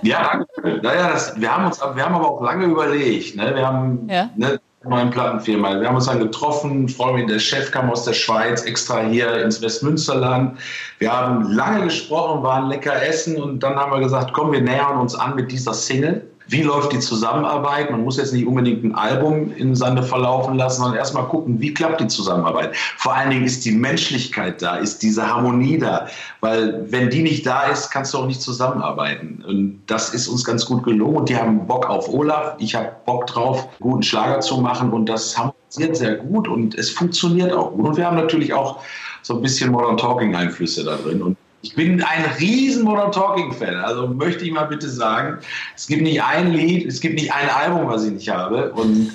Ja, 0.02 0.44
danke. 0.62 0.80
Naja, 0.82 1.10
das, 1.12 1.38
wir, 1.38 1.52
haben 1.54 1.66
uns, 1.66 1.80
wir 1.80 2.04
haben 2.04 2.14
aber 2.14 2.30
auch 2.30 2.40
lange 2.42 2.66
überlegt. 2.66 3.36
Ne? 3.36 3.54
Wir 3.54 3.66
haben 3.66 4.08
Ja. 4.08 4.30
ne, 4.36 4.60
neuen 4.84 5.10
Plattenfirma. 5.10 5.80
Wir 5.80 5.88
haben 5.88 5.96
uns 5.96 6.06
dann 6.06 6.20
getroffen. 6.20 6.88
Freue 6.88 7.14
mich, 7.14 7.26
der 7.26 7.38
Chef 7.38 7.70
kam 7.70 7.90
aus 7.90 8.04
der 8.04 8.12
Schweiz 8.12 8.62
extra 8.62 9.00
hier 9.00 9.42
ins 9.42 9.60
Westmünsterland. 9.60 10.58
Wir 10.98 11.12
haben 11.12 11.52
lange 11.52 11.84
gesprochen, 11.84 12.42
waren 12.42 12.68
lecker 12.68 13.02
essen 13.02 13.42
und 13.42 13.62
dann 13.62 13.76
haben 13.76 13.92
wir 13.92 14.00
gesagt, 14.00 14.32
komm, 14.32 14.52
wir 14.52 14.60
nähern 14.60 14.98
uns 14.98 15.14
an 15.14 15.34
mit 15.34 15.50
dieser 15.50 15.74
Single. 15.74 16.22
Wie 16.48 16.62
läuft 16.62 16.92
die 16.92 16.98
Zusammenarbeit? 16.98 17.90
Man 17.90 18.02
muss 18.04 18.16
jetzt 18.16 18.32
nicht 18.32 18.46
unbedingt 18.46 18.82
ein 18.82 18.94
Album 18.94 19.52
in 19.52 19.74
Sande 19.74 20.02
verlaufen 20.02 20.56
lassen, 20.56 20.80
sondern 20.80 20.98
erstmal 20.98 21.24
gucken, 21.24 21.60
wie 21.60 21.74
klappt 21.74 22.00
die 22.00 22.06
Zusammenarbeit. 22.06 22.74
Vor 22.96 23.14
allen 23.14 23.28
Dingen 23.28 23.44
ist 23.44 23.66
die 23.66 23.72
Menschlichkeit 23.72 24.62
da, 24.62 24.76
ist 24.76 25.02
diese 25.02 25.26
Harmonie 25.26 25.78
da. 25.78 26.06
Weil 26.40 26.90
wenn 26.90 27.10
die 27.10 27.22
nicht 27.22 27.46
da 27.46 27.64
ist, 27.64 27.90
kannst 27.90 28.14
du 28.14 28.18
auch 28.18 28.26
nicht 28.26 28.40
zusammenarbeiten. 28.40 29.44
Und 29.46 29.82
das 29.86 30.14
ist 30.14 30.26
uns 30.26 30.42
ganz 30.42 30.64
gut 30.64 30.84
gelungen. 30.84 31.16
Und 31.16 31.28
die 31.28 31.36
haben 31.36 31.66
Bock 31.66 31.88
auf 31.88 32.08
Olaf. 32.08 32.54
Ich 32.58 32.74
habe 32.74 32.92
Bock 33.04 33.26
drauf, 33.26 33.68
guten 33.80 34.02
Schlager 34.02 34.40
zu 34.40 34.58
machen. 34.58 34.90
Und 34.90 35.06
das 35.06 35.36
harmonisiert 35.36 35.96
sehr 35.96 36.16
gut 36.16 36.48
und 36.48 36.74
es 36.76 36.90
funktioniert 36.90 37.52
auch 37.52 37.72
gut. 37.72 37.88
Und 37.88 37.96
wir 37.98 38.06
haben 38.06 38.16
natürlich 38.16 38.54
auch 38.54 38.80
so 39.20 39.34
ein 39.34 39.42
bisschen 39.42 39.70
Modern 39.70 39.98
Talking 39.98 40.34
Einflüsse 40.34 40.82
da 40.84 40.96
drin. 40.96 41.20
Und 41.20 41.36
ich 41.62 41.74
bin 41.74 42.02
ein 42.02 42.24
riesen 42.38 42.84
Modern 42.84 43.12
Talking 43.12 43.52
Fan. 43.52 43.76
Also 43.76 44.06
möchte 44.06 44.44
ich 44.44 44.52
mal 44.52 44.64
bitte 44.64 44.88
sagen, 44.88 45.38
es 45.76 45.86
gibt 45.86 46.02
nicht 46.02 46.22
ein 46.22 46.52
Lied, 46.52 46.86
es 46.86 47.00
gibt 47.00 47.14
nicht 47.14 47.32
ein 47.32 47.48
Album, 47.50 47.88
was 47.88 48.04
ich 48.04 48.12
nicht 48.12 48.28
habe. 48.28 48.72
Und 48.72 49.10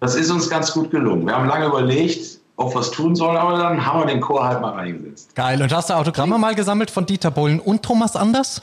das 0.00 0.14
ist 0.14 0.30
uns 0.30 0.50
ganz 0.50 0.72
gut 0.72 0.90
gelungen. 0.90 1.26
Wir 1.26 1.36
haben 1.36 1.46
lange 1.46 1.66
überlegt, 1.66 2.38
ob 2.56 2.74
wir 2.74 2.80
es 2.80 2.90
tun 2.90 3.14
sollen, 3.16 3.36
aber 3.36 3.58
dann 3.58 3.84
haben 3.84 4.00
wir 4.00 4.06
den 4.06 4.20
Chor 4.20 4.46
halt 4.46 4.60
mal 4.60 4.72
reingesetzt. 4.72 5.34
Geil. 5.34 5.60
Und 5.62 5.72
hast 5.72 5.90
du 5.90 5.94
Autogramme 5.94 6.38
mal 6.38 6.54
gesammelt 6.54 6.90
von 6.90 7.06
Dieter 7.06 7.30
Bohlen 7.30 7.60
und 7.60 7.82
Thomas 7.82 8.16
Anders? 8.16 8.60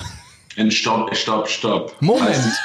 Stopp, 0.70 1.16
stopp, 1.16 1.48
stopp. 1.48 1.96
Moment. 2.02 2.28
Als, 2.36 2.60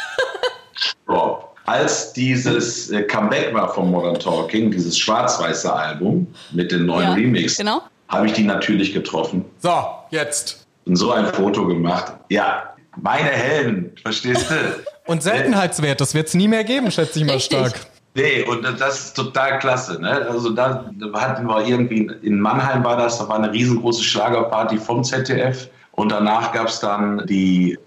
stopp. 0.75 1.57
Als 1.65 2.13
dieses 2.13 2.91
äh, 2.91 3.03
Comeback 3.03 3.53
war 3.55 3.73
von 3.73 3.91
Modern 3.91 4.19
Talking, 4.19 4.71
dieses 4.71 4.97
schwarz-weiße 4.99 5.73
Album 5.73 6.27
mit 6.53 6.71
dem 6.71 6.87
neuen 6.87 7.09
Ja, 7.09 7.13
Remix, 7.15 7.57
genau. 7.57 7.83
habe 8.09 8.27
ich 8.27 8.33
die 8.35 8.45
natürlich 8.45 8.93
getroffen 8.93 9.45
So, 9.59 9.71
jetzt. 10.11 10.67
und 10.87 10.97
so 10.97 11.13
ein 11.13 11.27
Foto 11.27 11.67
gemacht. 11.67 12.15
Ja, 12.29 12.75
meine 13.01 13.29
Helden, 13.31 13.93
verstehst 14.03 14.51
du? 14.51 14.55
Und 15.07 15.23
Seltenheitswert, 15.23 16.01
das 16.01 16.15
wird 16.15 16.27
es 16.27 16.35
nie 16.35 16.49
mehr 16.49 16.65
geben, 16.65 16.91
schätze 16.91 17.21
ich 17.21 17.25
mal 17.25 17.35
Richtig. 17.35 17.57
stark. 17.57 17.75
Nee, 18.17 18.43
und 18.43 18.65
das 18.81 18.99
ist 19.05 19.15
total 19.15 19.59
klasse. 19.59 20.01
Ne? 20.01 20.27
Also 20.29 20.51
da 20.51 20.91
hatten 21.13 21.47
wir 21.47 21.67
irgendwie, 21.67 22.11
in 22.23 22.41
Mannheim 22.41 22.83
war 22.83 22.97
das, 22.97 23.19
da 23.19 23.29
war 23.29 23.37
eine 23.37 23.53
riesengroße 23.53 24.03
Schlagerparty 24.03 24.79
vom 24.79 25.05
ZDF. 25.05 25.69
Und 25.93 26.11
danach 26.11 26.51
gab 26.53 26.69
es 26.69 26.81
dann 26.81 27.27
die 27.27 27.79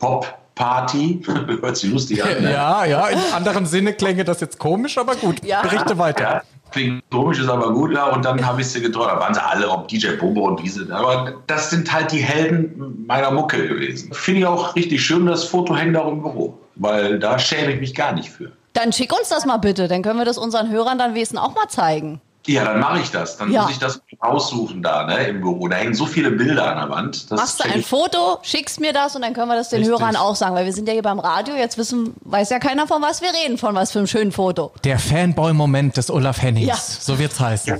Party. 0.53 1.21
Hört 1.61 1.77
sich 1.77 1.91
lustig 1.91 2.23
an. 2.23 2.43
Ne? 2.43 2.53
Ja, 2.53 2.85
ja, 2.85 3.07
in 3.07 3.19
anderem 3.33 3.65
Sinne 3.65 3.93
klänge 3.93 4.23
das 4.23 4.39
jetzt 4.39 4.59
komisch, 4.59 4.97
aber 4.99 5.15
gut. 5.15 5.43
Ja. 5.43 5.61
Berichte 5.63 5.97
weiter. 5.97 6.23
Ja, 6.23 6.41
klingt 6.71 7.03
komisch, 7.09 7.39
ist 7.39 7.49
aber 7.49 7.73
gut. 7.73 7.93
Ja. 7.93 8.07
Und 8.07 8.25
dann 8.25 8.45
habe 8.45 8.61
ich 8.61 8.67
sie 8.67 8.81
getroffen. 8.81 9.11
Da 9.13 9.19
waren 9.19 9.33
sie 9.33 9.43
alle, 9.43 9.69
ob 9.69 9.87
DJ 9.87 10.15
Bobo 10.19 10.47
und 10.47 10.61
diese. 10.61 10.93
Aber 10.93 11.35
das 11.47 11.69
sind 11.69 11.91
halt 11.91 12.11
die 12.11 12.19
Helden 12.19 13.05
meiner 13.07 13.31
Mucke 13.31 13.67
gewesen. 13.67 14.13
Finde 14.13 14.41
ich 14.41 14.45
auch 14.45 14.75
richtig 14.75 15.03
schön. 15.03 15.25
Das 15.25 15.43
Foto 15.43 15.75
hängt 15.75 15.95
auch 15.97 16.11
im 16.11 16.21
Büro. 16.21 16.57
Weil 16.75 17.19
da 17.19 17.37
schäme 17.37 17.73
ich 17.73 17.79
mich 17.79 17.95
gar 17.95 18.13
nicht 18.13 18.29
für. 18.29 18.51
Dann 18.73 18.93
schick 18.93 19.11
uns 19.11 19.29
das 19.29 19.45
mal 19.45 19.57
bitte, 19.57 19.87
dann 19.87 20.03
können 20.03 20.19
wir 20.19 20.25
das 20.25 20.37
unseren 20.37 20.69
Hörern 20.69 20.97
dann 20.97 21.13
wenigstens 21.15 21.39
auch 21.39 21.55
mal 21.55 21.67
zeigen. 21.67 22.21
Ja, 22.47 22.63
dann 22.63 22.79
mache 22.79 22.99
ich 22.99 23.11
das. 23.11 23.37
Dann 23.37 23.51
Ja. 23.51 23.63
muss 23.63 23.71
ich 23.71 23.79
das 23.79 24.01
aussuchen 24.19 24.81
da 24.81 25.05
ne, 25.05 25.27
im 25.27 25.41
Büro. 25.41 25.67
Da 25.67 25.75
hängen 25.77 25.93
so 25.93 26.05
viele 26.05 26.31
Bilder 26.31 26.71
an 26.71 26.77
der 26.77 26.89
Wand. 26.95 27.29
Das 27.31 27.39
Machst 27.39 27.59
du 27.63 27.69
ein 27.69 27.83
Foto, 27.83 28.39
schickst 28.41 28.79
mir 28.79 28.93
das 28.93 29.15
und 29.15 29.21
dann 29.21 29.33
können 29.33 29.49
wir 29.49 29.55
das 29.55 29.69
den 29.69 29.79
Richtig. 29.79 29.99
Hörern 29.99 30.15
auch 30.15 30.35
sagen, 30.35 30.55
weil 30.55 30.65
wir 30.65 30.73
sind 30.73 30.87
ja 30.87 30.93
hier 30.93 31.03
beim 31.03 31.19
Radio, 31.19 31.55
jetzt 31.55 31.77
wissen, 31.77 32.13
weiß 32.21 32.49
ja 32.49 32.59
keiner, 32.59 32.87
von 32.87 33.01
was 33.01 33.21
wir 33.21 33.29
reden, 33.43 33.57
von 33.57 33.75
was 33.75 33.91
für 33.91 33.99
einem 33.99 34.07
schönen 34.07 34.31
Foto. 34.31 34.71
Der 34.83 34.99
Fanboy-Moment 34.99 35.97
des 35.97 36.09
Olaf 36.09 36.41
Hennings. 36.41 36.67
Ja. 36.67 36.75
So 36.75 37.19
wird's 37.19 37.39
heißen. 37.39 37.79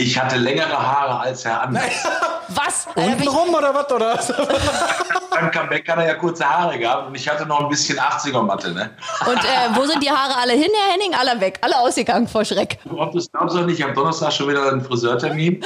Ich 0.00 0.16
hatte 0.16 0.36
längere 0.36 0.78
Haare 0.80 1.18
als 1.20 1.44
Herr 1.44 1.60
Anders. 1.62 1.82
Was? 2.48 2.86
Ich- 2.94 3.02
Untenrum 3.04 3.52
oder 3.52 3.74
was? 3.74 3.92
Oder? 3.92 4.16
Beim 5.30 5.50
Comeback 5.50 5.86
hat 5.88 5.98
er 5.98 6.06
ja 6.06 6.14
kurze 6.14 6.48
Haare 6.48 6.78
gehabt 6.78 7.08
und 7.08 7.14
ich 7.14 7.28
hatte 7.28 7.44
noch 7.44 7.60
ein 7.60 7.68
bisschen 7.68 7.98
80er-Matte. 7.98 8.72
Ne? 8.72 8.90
Und 9.26 9.36
äh, 9.44 9.74
wo 9.74 9.84
sind 9.84 10.02
die 10.02 10.10
Haare 10.10 10.36
alle 10.40 10.52
hin, 10.54 10.70
Herr 10.72 10.92
Henning? 10.94 11.14
Alle 11.14 11.38
weg, 11.40 11.58
alle 11.60 11.78
ausgegangen 11.78 12.26
vor 12.26 12.44
Schreck. 12.44 12.78
Ob 12.96 13.12
du 13.12 13.18
es 13.18 13.30
glaubst 13.30 13.54
oder 13.56 13.66
nicht, 13.66 13.78
ich 13.80 13.84
habe 13.84 13.92
Donnerstag 13.92 14.32
schon 14.32 14.48
wieder 14.48 14.66
einen 14.70 14.82
Friseurtermin. 14.82 15.62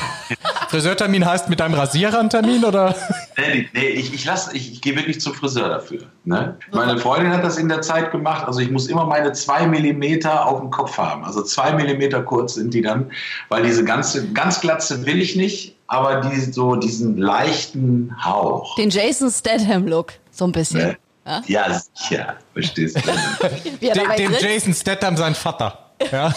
Friseurtermin 0.68 1.24
heißt 1.24 1.48
mit 1.48 1.58
deinem 1.60 1.74
Rasierer 1.74 2.18
einen 2.20 2.30
Termin 2.30 2.64
oder? 2.64 2.94
Nee, 3.40 3.68
nee, 3.72 3.86
ich, 3.88 4.12
ich, 4.14 4.24
lass- 4.24 4.52
ich, 4.52 4.72
ich 4.72 4.80
gehe 4.80 4.94
wirklich 4.96 5.20
zum 5.20 5.34
Friseur 5.34 5.68
dafür. 5.68 6.02
Ne? 6.24 6.56
Meine 6.72 6.98
Freundin 6.98 7.32
hat 7.32 7.42
das 7.44 7.56
in 7.58 7.68
der 7.68 7.82
Zeit 7.82 8.10
gemacht. 8.12 8.46
Also 8.46 8.60
ich 8.60 8.70
muss 8.70 8.86
immer 8.88 9.04
meine 9.04 9.32
zwei 9.32 9.66
Millimeter 9.66 10.46
auf 10.46 10.60
dem 10.60 10.70
Kopf 10.70 10.96
haben. 10.98 11.24
Also 11.24 11.42
zwei 11.42 11.72
Millimeter 11.72 12.22
kurz 12.22 12.54
sind 12.54 12.72
die 12.74 12.82
dann, 12.82 13.10
weil 13.48 13.62
diese 13.62 13.84
ganze, 13.84 14.30
ganz 14.32 14.60
glatze 14.60 15.04
will 15.06 15.20
ich 15.20 15.36
nicht, 15.36 15.76
aber 15.86 16.20
die, 16.22 16.40
so 16.40 16.76
diesen 16.76 17.16
leichten 17.16 18.14
Hauch. 18.24 18.76
Den 18.76 18.90
Jason 18.90 19.30
Statham-Look, 19.30 20.12
so 20.30 20.44
ein 20.44 20.52
bisschen. 20.52 20.96
Ne? 21.24 21.42
Ja, 21.46 21.66
sicher. 21.94 22.36
Verstehst 22.54 22.96
du? 22.96 23.00
Dem, 23.80 24.16
dem. 24.16 24.32
Jason 24.40 24.74
Statham 24.74 25.16
sein 25.16 25.34
Vater. 25.34 25.78
Ja. 26.10 26.32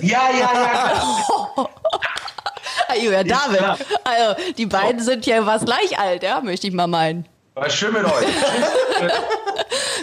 ja, 0.00 0.20
ja, 0.38 0.50
ja. 0.52 1.68
Julia 3.02 3.24
David. 3.24 3.58
klar. 3.58 3.78
Also, 4.04 4.42
die 4.56 4.66
beiden 4.66 5.00
sind 5.00 5.26
ja 5.26 5.44
was 5.46 5.64
gleich 5.64 5.98
alt, 5.98 6.22
ja, 6.22 6.40
möchte 6.40 6.66
ich 6.66 6.74
mal 6.74 6.86
meinen. 6.86 7.26
War 7.54 7.70
schön 7.70 7.92
mit 7.92 8.04
euch. 8.04 8.26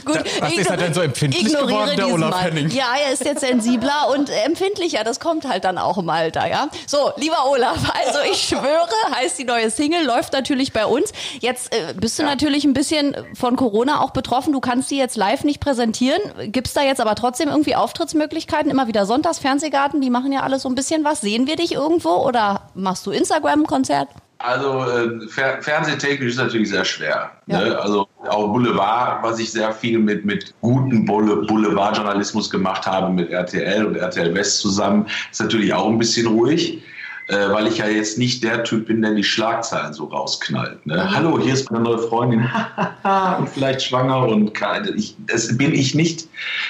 Gut, 0.06 0.20
Was 0.40 0.54
ist 0.54 0.70
er 0.70 0.78
denn 0.78 0.94
so 0.94 1.02
empfindlich 1.02 1.46
geworden, 1.46 1.92
der 1.96 2.08
Olaf 2.08 2.32
Mann. 2.32 2.40
Henning? 2.40 2.70
Ja, 2.70 2.94
er 3.06 3.14
ist 3.14 3.24
jetzt 3.26 3.42
sensibler 3.42 4.10
und 4.14 4.30
empfindlicher. 4.46 5.04
Das 5.04 5.20
kommt 5.20 5.48
halt 5.48 5.64
dann 5.64 5.78
auch 5.78 5.98
im 5.98 6.10
Alter, 6.10 6.48
ja. 6.48 6.68
So, 6.88 7.12
lieber 7.18 7.46
Olaf, 7.50 7.78
also 8.06 8.20
ich 8.32 8.42
schwöre, 8.42 8.90
heißt 9.16 9.38
die 9.40 9.44
neue 9.44 9.70
Single, 9.70 10.06
läuft 10.06 10.34
natürlich 10.34 10.74
bei 10.74 10.86
uns. 10.86 11.12
Jetzt 11.40 11.74
äh, 11.74 11.94
bist 11.94 12.20
du 12.20 12.24
natürlich 12.24 12.66
ein 12.66 12.74
bisschen 12.74 13.16
von 13.34 13.56
Corona 13.56 14.02
auch 14.02 14.12
betroffen. 14.12 14.54
Du 14.54 14.60
kannst 14.60 14.92
die 14.92 14.98
jetzt 14.98 15.18
live 15.18 15.44
nicht 15.44 15.60
präsentieren. 15.60 16.22
Gibt's 16.52 16.74
da 16.74 16.82
jetzt 16.82 17.02
aber 17.02 17.16
trotzdem 17.16 17.50
irgendwie 17.50 17.76
Auftrittsmöglichkeiten? 17.76 18.72
Immer 18.72 18.88
wieder 18.88 19.06
Sonntags, 19.06 19.40
Fernsehgarten, 19.40 20.02
die 20.02 20.10
machen 20.10 20.32
ja 20.32 20.42
alles 20.42 20.64
so 20.64 20.70
ein 20.70 20.76
bisschen 20.76 21.04
was. 21.04 21.22
Sehen 21.22 21.48
wir 21.48 21.56
dich 21.56 21.74
irgendwo 21.74 22.10
oder 22.10 22.70
machst 22.74 23.06
du 23.06 23.12
Instagram-Konzert? 23.12 24.10
Also 24.44 24.84
äh, 24.86 25.28
fer 25.28 25.62
fernsehtechnisch 25.62 26.32
ist 26.32 26.38
natürlich 26.38 26.70
sehr 26.70 26.86
schwer. 26.86 27.32
Ja. 27.48 27.62
Ne? 27.62 27.80
Also 27.80 28.08
auch 28.28 28.48
Boulevard, 28.48 29.24
was 29.24 29.40
ich 29.40 29.52
sehr 29.52 29.72
viel 29.72 30.00
mit, 30.00 30.26
mit 30.26 30.54
guten 30.62 31.06
Boule 31.06 31.38
Boulevardjournalismus 31.48 32.50
gemacht 32.50 32.86
habe, 32.86 33.12
mit 33.12 33.30
RTL 33.30 33.86
und 33.86 33.96
RTL 33.96 34.34
West 34.34 34.60
zusammen, 34.60 35.08
ist 35.32 35.42
natürlich 35.42 35.74
auch 35.74 35.88
ein 35.88 35.98
bisschen 35.98 36.28
ruhig. 36.28 36.82
Äh, 37.28 37.50
weil 37.50 37.68
ich 37.68 37.78
ja 37.78 37.88
jetzt 37.88 38.18
nicht 38.18 38.44
der 38.44 38.64
Typ 38.64 38.88
bin, 38.88 39.02
der 39.02 39.14
die 39.14 39.24
Schlagzeilen 39.24 39.94
so 39.94 40.06
rausknallt. 40.06 40.86
Ne? 40.86 41.16
Hallo, 41.16 41.40
hier 41.40 41.54
ist 41.54 41.72
meine 41.72 41.84
neue 41.84 42.00
Freundin 42.00 42.50
und 43.38 43.48
vielleicht 43.48 43.84
schwanger 43.84 44.28
und 44.28 44.52
ich, 44.96 45.16
das 45.28 45.56
bin 45.56 45.74
ich 45.74 45.94
nicht. 45.94 46.28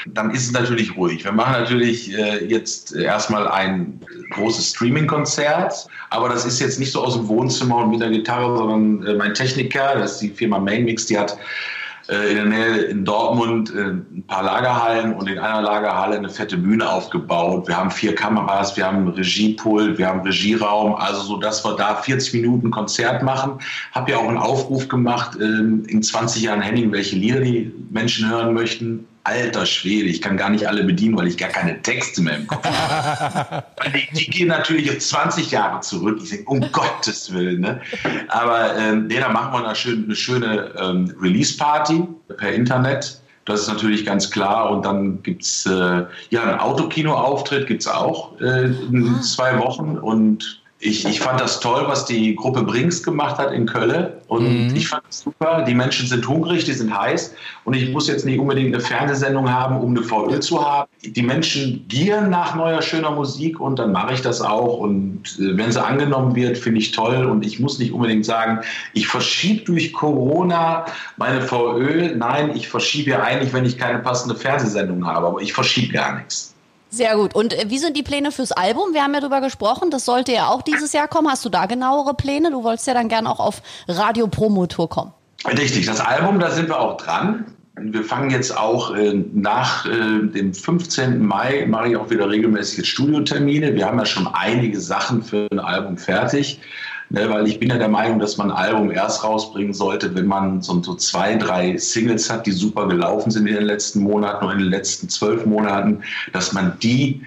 Dann 0.07 0.31
ist 0.31 0.45
es 0.45 0.51
natürlich 0.51 0.95
ruhig. 0.95 1.23
Wir 1.23 1.31
machen 1.31 1.53
natürlich 1.53 2.13
äh, 2.13 2.45
jetzt 2.45 2.93
erstmal 2.93 3.47
ein 3.47 4.01
großes 4.31 4.71
Streaming-Konzert, 4.71 5.87
aber 6.09 6.29
das 6.29 6.45
ist 6.45 6.59
jetzt 6.59 6.79
nicht 6.79 6.91
so 6.91 7.01
aus 7.01 7.15
dem 7.15 7.27
Wohnzimmer 7.27 7.77
und 7.77 7.91
mit 7.91 8.01
der 8.01 8.09
Gitarre, 8.09 8.57
sondern 8.57 9.07
äh, 9.07 9.13
mein 9.15 9.33
Techniker, 9.33 9.95
das 9.95 10.13
ist 10.13 10.21
die 10.21 10.29
Firma 10.29 10.59
Mainmix, 10.59 11.05
die 11.05 11.17
hat 11.17 11.37
in 12.07 12.35
der 12.35 12.45
Nähe 12.45 12.77
in 12.83 13.05
Dortmund 13.05 13.73
äh, 13.75 13.91
ein 13.91 14.23
paar 14.27 14.43
Lagerhallen 14.43 15.13
und 15.13 15.27
in 15.27 15.39
einer 15.39 15.61
Lagerhalle 15.61 16.17
eine 16.17 16.29
fette 16.29 16.57
Bühne 16.57 16.89
aufgebaut. 16.89 17.67
Wir 17.67 17.77
haben 17.77 17.91
vier 17.91 18.15
Kameras, 18.15 18.75
wir 18.75 18.85
haben 18.85 18.97
einen 18.97 19.09
Regiepult, 19.09 19.97
wir 19.97 20.07
haben 20.07 20.21
Regieraum, 20.21 20.95
also 20.95 21.21
so, 21.21 21.37
dass 21.37 21.63
wir 21.63 21.75
da 21.75 21.95
40 21.95 22.33
Minuten 22.33 22.71
Konzert 22.71 23.23
machen. 23.23 23.59
Habe 23.91 24.11
ja 24.11 24.17
auch 24.17 24.27
einen 24.27 24.37
Aufruf 24.37 24.87
gemacht 24.87 25.37
ähm, 25.39 25.83
in 25.87 26.01
20 26.01 26.43
Jahren 26.43 26.61
Henning, 26.61 26.91
welche 26.91 27.15
Lieder 27.15 27.41
die 27.41 27.71
Menschen 27.89 28.29
hören 28.29 28.53
möchten. 28.53 29.07
Alter 29.23 29.65
Schwede, 29.65 30.07
ich 30.07 30.21
kann 30.21 30.35
gar 30.35 30.49
nicht 30.49 30.67
alle 30.67 30.83
bedienen, 30.83 31.15
weil 31.17 31.27
ich 31.27 31.37
gar 31.37 31.49
keine 31.49 31.81
Texte 31.81 32.21
mehr 32.21 32.37
im 32.37 32.47
Kopf 32.47 32.65
habe. 32.65 33.63
Die, 33.93 34.15
die 34.15 34.29
gehen 34.29 34.47
natürlich 34.47 34.85
jetzt 34.85 35.09
20 35.09 35.51
Jahre 35.51 35.81
zurück. 35.81 36.19
Ich 36.23 36.29
denke, 36.29 36.45
um 36.45 36.71
Gottes 36.71 37.33
Willen. 37.33 37.61
Ne? 37.61 37.81
Aber 38.29 38.75
ähm, 38.77 39.07
nee, 39.07 39.19
da 39.19 39.29
machen 39.29 39.53
wir 39.53 39.65
eine 39.65 39.75
schöne, 39.75 40.03
eine 40.05 40.15
schöne 40.15 40.73
ähm, 40.79 41.13
Release-Party 41.19 42.03
per 42.37 42.53
Internet. 42.53 43.21
Das 43.45 43.61
ist 43.61 43.67
natürlich 43.67 44.05
ganz 44.05 44.29
klar. 44.29 44.69
Und 44.69 44.85
dann 44.85 45.21
gibt's 45.23 45.65
äh, 45.65 46.05
ja 46.29 46.43
einen 46.43 46.59
Autokino-Auftritt 46.59 47.67
gibt's 47.67 47.87
auch 47.87 48.39
äh, 48.39 48.65
in 48.65 49.21
zwei 49.21 49.57
Wochen. 49.57 49.97
Und 49.97 50.60
ich, 50.83 51.05
ich 51.05 51.19
fand 51.19 51.39
das 51.39 51.59
toll, 51.59 51.83
was 51.85 52.05
die 52.05 52.35
Gruppe 52.35 52.63
Brinks 52.63 53.03
gemacht 53.03 53.37
hat 53.37 53.53
in 53.53 53.67
Köln. 53.67 54.07
Und 54.27 54.75
ich 54.75 54.87
fand 54.87 55.03
es 55.07 55.19
super. 55.19 55.63
Die 55.67 55.75
Menschen 55.75 56.07
sind 56.07 56.27
hungrig, 56.27 56.65
die 56.65 56.73
sind 56.73 56.97
heiß. 56.97 57.35
Und 57.65 57.75
ich 57.75 57.91
muss 57.91 58.07
jetzt 58.07 58.25
nicht 58.25 58.39
unbedingt 58.39 58.73
eine 58.73 58.83
Fernsehsendung 58.83 59.47
haben, 59.47 59.79
um 59.79 59.91
eine 59.91 60.01
VÖ 60.01 60.39
zu 60.39 60.65
haben. 60.65 60.89
Die 61.03 61.21
Menschen 61.21 61.85
gieren 61.87 62.31
nach 62.31 62.55
neuer, 62.55 62.81
schöner 62.81 63.11
Musik 63.11 63.59
und 63.59 63.77
dann 63.77 63.91
mache 63.91 64.15
ich 64.15 64.21
das 64.21 64.41
auch. 64.41 64.79
Und 64.79 65.37
äh, 65.39 65.55
wenn 65.55 65.71
sie 65.71 65.83
angenommen 65.83 66.35
wird, 66.35 66.57
finde 66.57 66.79
ich 66.79 66.91
toll. 66.91 67.25
Und 67.25 67.45
ich 67.45 67.59
muss 67.59 67.77
nicht 67.77 67.93
unbedingt 67.93 68.25
sagen, 68.25 68.61
ich 68.93 69.07
verschiebe 69.07 69.63
durch 69.65 69.93
Corona 69.93 70.85
meine 71.17 71.41
VÖ. 71.41 72.15
Nein, 72.15 72.55
ich 72.55 72.67
verschiebe 72.67 73.11
ja 73.11 73.21
eigentlich, 73.21 73.53
wenn 73.53 73.65
ich 73.65 73.77
keine 73.77 73.99
passende 73.99 74.33
Fernsehsendung 74.33 75.05
habe. 75.05 75.27
Aber 75.27 75.41
ich 75.41 75.53
verschiebe 75.53 75.93
gar 75.93 76.17
nichts. 76.17 76.55
Sehr 76.91 77.15
gut. 77.15 77.33
Und 77.33 77.53
äh, 77.53 77.69
wie 77.69 77.79
sind 77.79 77.95
die 77.95 78.03
Pläne 78.03 78.31
fürs 78.31 78.51
Album? 78.51 78.93
Wir 78.93 79.03
haben 79.03 79.13
ja 79.13 79.21
drüber 79.21 79.39
gesprochen, 79.39 79.89
das 79.89 80.05
sollte 80.05 80.33
ja 80.33 80.47
auch 80.47 80.61
dieses 80.61 80.91
Jahr 80.91 81.07
kommen. 81.07 81.29
Hast 81.29 81.43
du 81.45 81.49
da 81.49 81.65
genauere 81.65 82.13
Pläne? 82.13 82.51
Du 82.51 82.63
wolltest 82.63 82.85
ja 82.85 82.93
dann 82.93 83.07
gern 83.07 83.27
auch 83.27 83.39
auf 83.39 83.61
Radio-Promo-Tour 83.87 84.89
kommen. 84.89 85.13
Richtig, 85.45 85.85
das 85.85 86.01
Album, 86.01 86.39
da 86.39 86.51
sind 86.51 86.67
wir 86.67 86.79
auch 86.79 86.97
dran. 86.97 87.45
Wir 87.79 88.03
fangen 88.03 88.29
jetzt 88.29 88.55
auch 88.55 88.93
äh, 88.93 89.13
nach 89.33 89.85
äh, 89.85 90.27
dem 90.27 90.53
15. 90.53 91.25
Mai, 91.25 91.65
mache 91.67 91.89
ich 91.89 91.97
auch 91.97 92.09
wieder 92.09 92.29
regelmäßig 92.29 92.79
jetzt 92.79 92.87
Studiotermine. 92.87 93.73
Wir 93.73 93.85
haben 93.85 93.97
ja 93.97 94.05
schon 94.05 94.27
einige 94.27 94.79
Sachen 94.79 95.23
für 95.23 95.47
ein 95.49 95.59
Album 95.59 95.97
fertig, 95.97 96.59
ne, 97.11 97.29
weil 97.29 97.47
ich 97.47 97.59
bin 97.59 97.69
ja 97.69 97.77
der 97.77 97.89
Meinung, 97.89 98.19
dass 98.19 98.37
man 98.37 98.51
ein 98.51 98.57
Album 98.57 98.91
erst 98.91 99.23
rausbringen 99.23 99.73
sollte, 99.73 100.13
wenn 100.15 100.25
man 100.25 100.61
so, 100.61 100.81
so 100.81 100.95
zwei, 100.95 101.35
drei 101.35 101.77
Singles 101.77 102.29
hat, 102.29 102.45
die 102.45 102.51
super 102.51 102.87
gelaufen 102.87 103.31
sind 103.31 103.47
in 103.47 103.55
den 103.55 103.65
letzten 103.65 104.01
Monaten 104.01 104.45
oder 104.45 104.53
in 104.53 104.59
den 104.59 104.69
letzten 104.69 105.09
zwölf 105.09 105.45
Monaten, 105.45 106.03
dass 106.33 106.53
man 106.53 106.77
die 106.81 107.21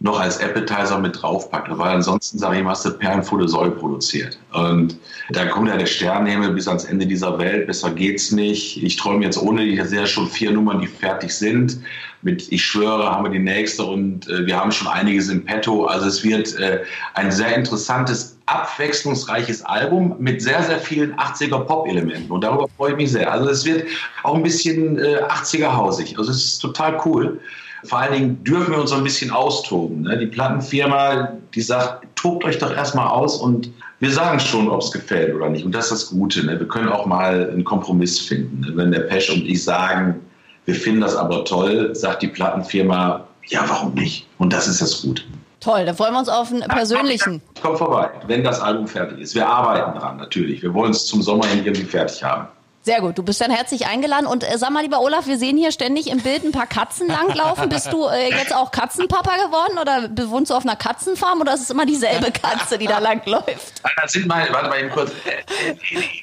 noch 0.00 0.20
als 0.20 0.40
Appetizer 0.40 0.98
mit 0.98 1.20
draufpackt. 1.20 1.76
Weil 1.76 1.96
ansonsten, 1.96 2.38
sage 2.38 2.58
ich 2.58 2.62
mal, 2.62 2.70
hast 2.70 2.84
du 2.84 2.90
Perlenfulle 2.90 3.48
Säule 3.48 3.72
produziert. 3.72 4.38
Und 4.52 4.96
da 5.30 5.46
kommt 5.46 5.68
ja 5.68 5.76
der 5.76 5.86
Sternenhimmel 5.86 6.52
bis 6.52 6.68
ans 6.68 6.84
Ende 6.84 7.06
dieser 7.06 7.38
Welt. 7.38 7.66
Besser 7.66 7.90
geht's 7.90 8.30
nicht. 8.30 8.82
Ich 8.82 8.96
träume 8.96 9.24
jetzt 9.24 9.40
ohne 9.42 9.64
die, 9.64 9.76
das 9.76 9.90
sind 9.90 9.98
ja 9.98 10.06
schon 10.06 10.28
vier 10.28 10.52
Nummern, 10.52 10.80
die 10.80 10.86
fertig 10.86 11.32
sind. 11.32 11.80
Mit 12.22 12.50
Ich 12.52 12.64
schwöre 12.64 13.10
haben 13.10 13.24
wir 13.24 13.30
die 13.30 13.38
nächste 13.38 13.84
und 13.84 14.28
äh, 14.28 14.46
wir 14.46 14.56
haben 14.56 14.72
schon 14.72 14.88
einiges 14.88 15.28
im 15.28 15.44
Petto. 15.44 15.86
Also 15.86 16.06
es 16.06 16.22
wird 16.22 16.56
äh, 16.58 16.80
ein 17.14 17.32
sehr 17.32 17.56
interessantes, 17.56 18.37
abwechslungsreiches 18.48 19.64
Album 19.64 20.16
mit 20.18 20.40
sehr, 20.40 20.62
sehr 20.62 20.78
vielen 20.78 21.14
80er 21.16 21.60
Pop-Elementen. 21.60 22.30
Und 22.30 22.42
darüber 22.42 22.66
freue 22.76 22.92
ich 22.92 22.96
mich 22.96 23.12
sehr. 23.12 23.30
Also 23.30 23.48
es 23.50 23.64
wird 23.64 23.86
auch 24.22 24.34
ein 24.34 24.42
bisschen 24.42 24.98
äh, 24.98 25.20
80er 25.28 25.74
hausig. 25.74 26.18
Also 26.18 26.30
es 26.30 26.44
ist 26.44 26.58
total 26.60 27.00
cool. 27.04 27.40
Vor 27.84 27.98
allen 27.98 28.12
Dingen 28.12 28.44
dürfen 28.44 28.72
wir 28.72 28.80
uns 28.80 28.90
so 28.90 28.96
ein 28.96 29.04
bisschen 29.04 29.30
austoben. 29.30 30.02
Ne? 30.02 30.18
Die 30.18 30.26
Plattenfirma, 30.26 31.32
die 31.54 31.60
sagt, 31.60 32.06
tobt 32.16 32.44
euch 32.44 32.58
doch 32.58 32.74
erstmal 32.74 33.06
aus 33.06 33.36
und 33.36 33.70
wir 34.00 34.10
sagen 34.10 34.40
schon, 34.40 34.68
ob 34.68 34.80
es 34.80 34.90
gefällt 34.90 35.34
oder 35.34 35.48
nicht. 35.48 35.64
Und 35.64 35.74
das 35.74 35.86
ist 35.86 35.90
das 35.90 36.10
Gute. 36.10 36.44
Ne? 36.44 36.58
Wir 36.58 36.68
können 36.68 36.88
auch 36.88 37.06
mal 37.06 37.50
einen 37.50 37.64
Kompromiss 37.64 38.18
finden. 38.18 38.60
Ne? 38.60 38.72
Wenn 38.74 38.92
der 38.92 39.00
Pesch 39.00 39.30
und 39.30 39.46
ich 39.46 39.62
sagen, 39.62 40.16
wir 40.64 40.74
finden 40.74 41.00
das 41.00 41.16
aber 41.16 41.44
toll, 41.44 41.94
sagt 41.94 42.22
die 42.22 42.28
Plattenfirma, 42.28 43.24
ja, 43.48 43.64
warum 43.66 43.94
nicht? 43.94 44.26
Und 44.38 44.52
das 44.52 44.68
ist 44.68 44.82
das 44.82 45.02
Gute. 45.02 45.22
Toll, 45.60 45.84
da 45.86 45.92
freuen 45.94 46.12
wir 46.12 46.20
uns 46.20 46.28
auf 46.28 46.50
einen 46.52 46.62
persönlichen. 46.62 47.42
Ich 47.54 47.62
komme 47.62 47.76
vorbei, 47.76 48.10
wenn 48.26 48.44
das 48.44 48.60
Album 48.60 48.86
fertig 48.86 49.18
ist. 49.18 49.34
Wir 49.34 49.46
arbeiten 49.48 49.98
dran, 49.98 50.16
natürlich. 50.16 50.62
Wir 50.62 50.72
wollen 50.72 50.92
es 50.92 51.06
zum 51.06 51.20
Sommer 51.22 51.46
hin 51.46 51.64
irgendwie 51.64 51.84
fertig 51.84 52.22
haben. 52.22 52.46
Sehr 52.82 53.00
gut, 53.00 53.18
du 53.18 53.22
bist 53.22 53.40
dann 53.40 53.50
herzlich 53.50 53.86
eingeladen. 53.86 54.26
Und 54.26 54.44
äh, 54.50 54.56
sag 54.56 54.70
mal, 54.70 54.82
lieber 54.82 55.00
Olaf, 55.00 55.26
wir 55.26 55.36
sehen 55.36 55.58
hier 55.58 55.72
ständig 55.72 56.08
im 56.08 56.20
Bild 56.20 56.44
ein 56.44 56.52
paar 56.52 56.66
Katzen 56.66 57.08
langlaufen. 57.08 57.68
Bist 57.68 57.92
du 57.92 58.06
äh, 58.06 58.30
jetzt 58.30 58.54
auch 58.54 58.70
Katzenpapa 58.70 59.36
geworden 59.36 59.78
oder 59.78 60.30
wohnst 60.30 60.50
du 60.50 60.54
auf 60.54 60.62
einer 60.64 60.76
Katzenfarm 60.76 61.40
oder 61.40 61.52
ist 61.54 61.62
es 61.62 61.70
immer 61.70 61.84
dieselbe 61.84 62.30
Katze, 62.30 62.78
die 62.78 62.86
da 62.86 62.98
langläuft? 62.98 63.82
Das 64.00 64.12
sind 64.12 64.26
mal, 64.26 64.48
warte 64.52 64.68
mal 64.70 64.78
eben 64.80 64.90
kurz. 64.90 65.10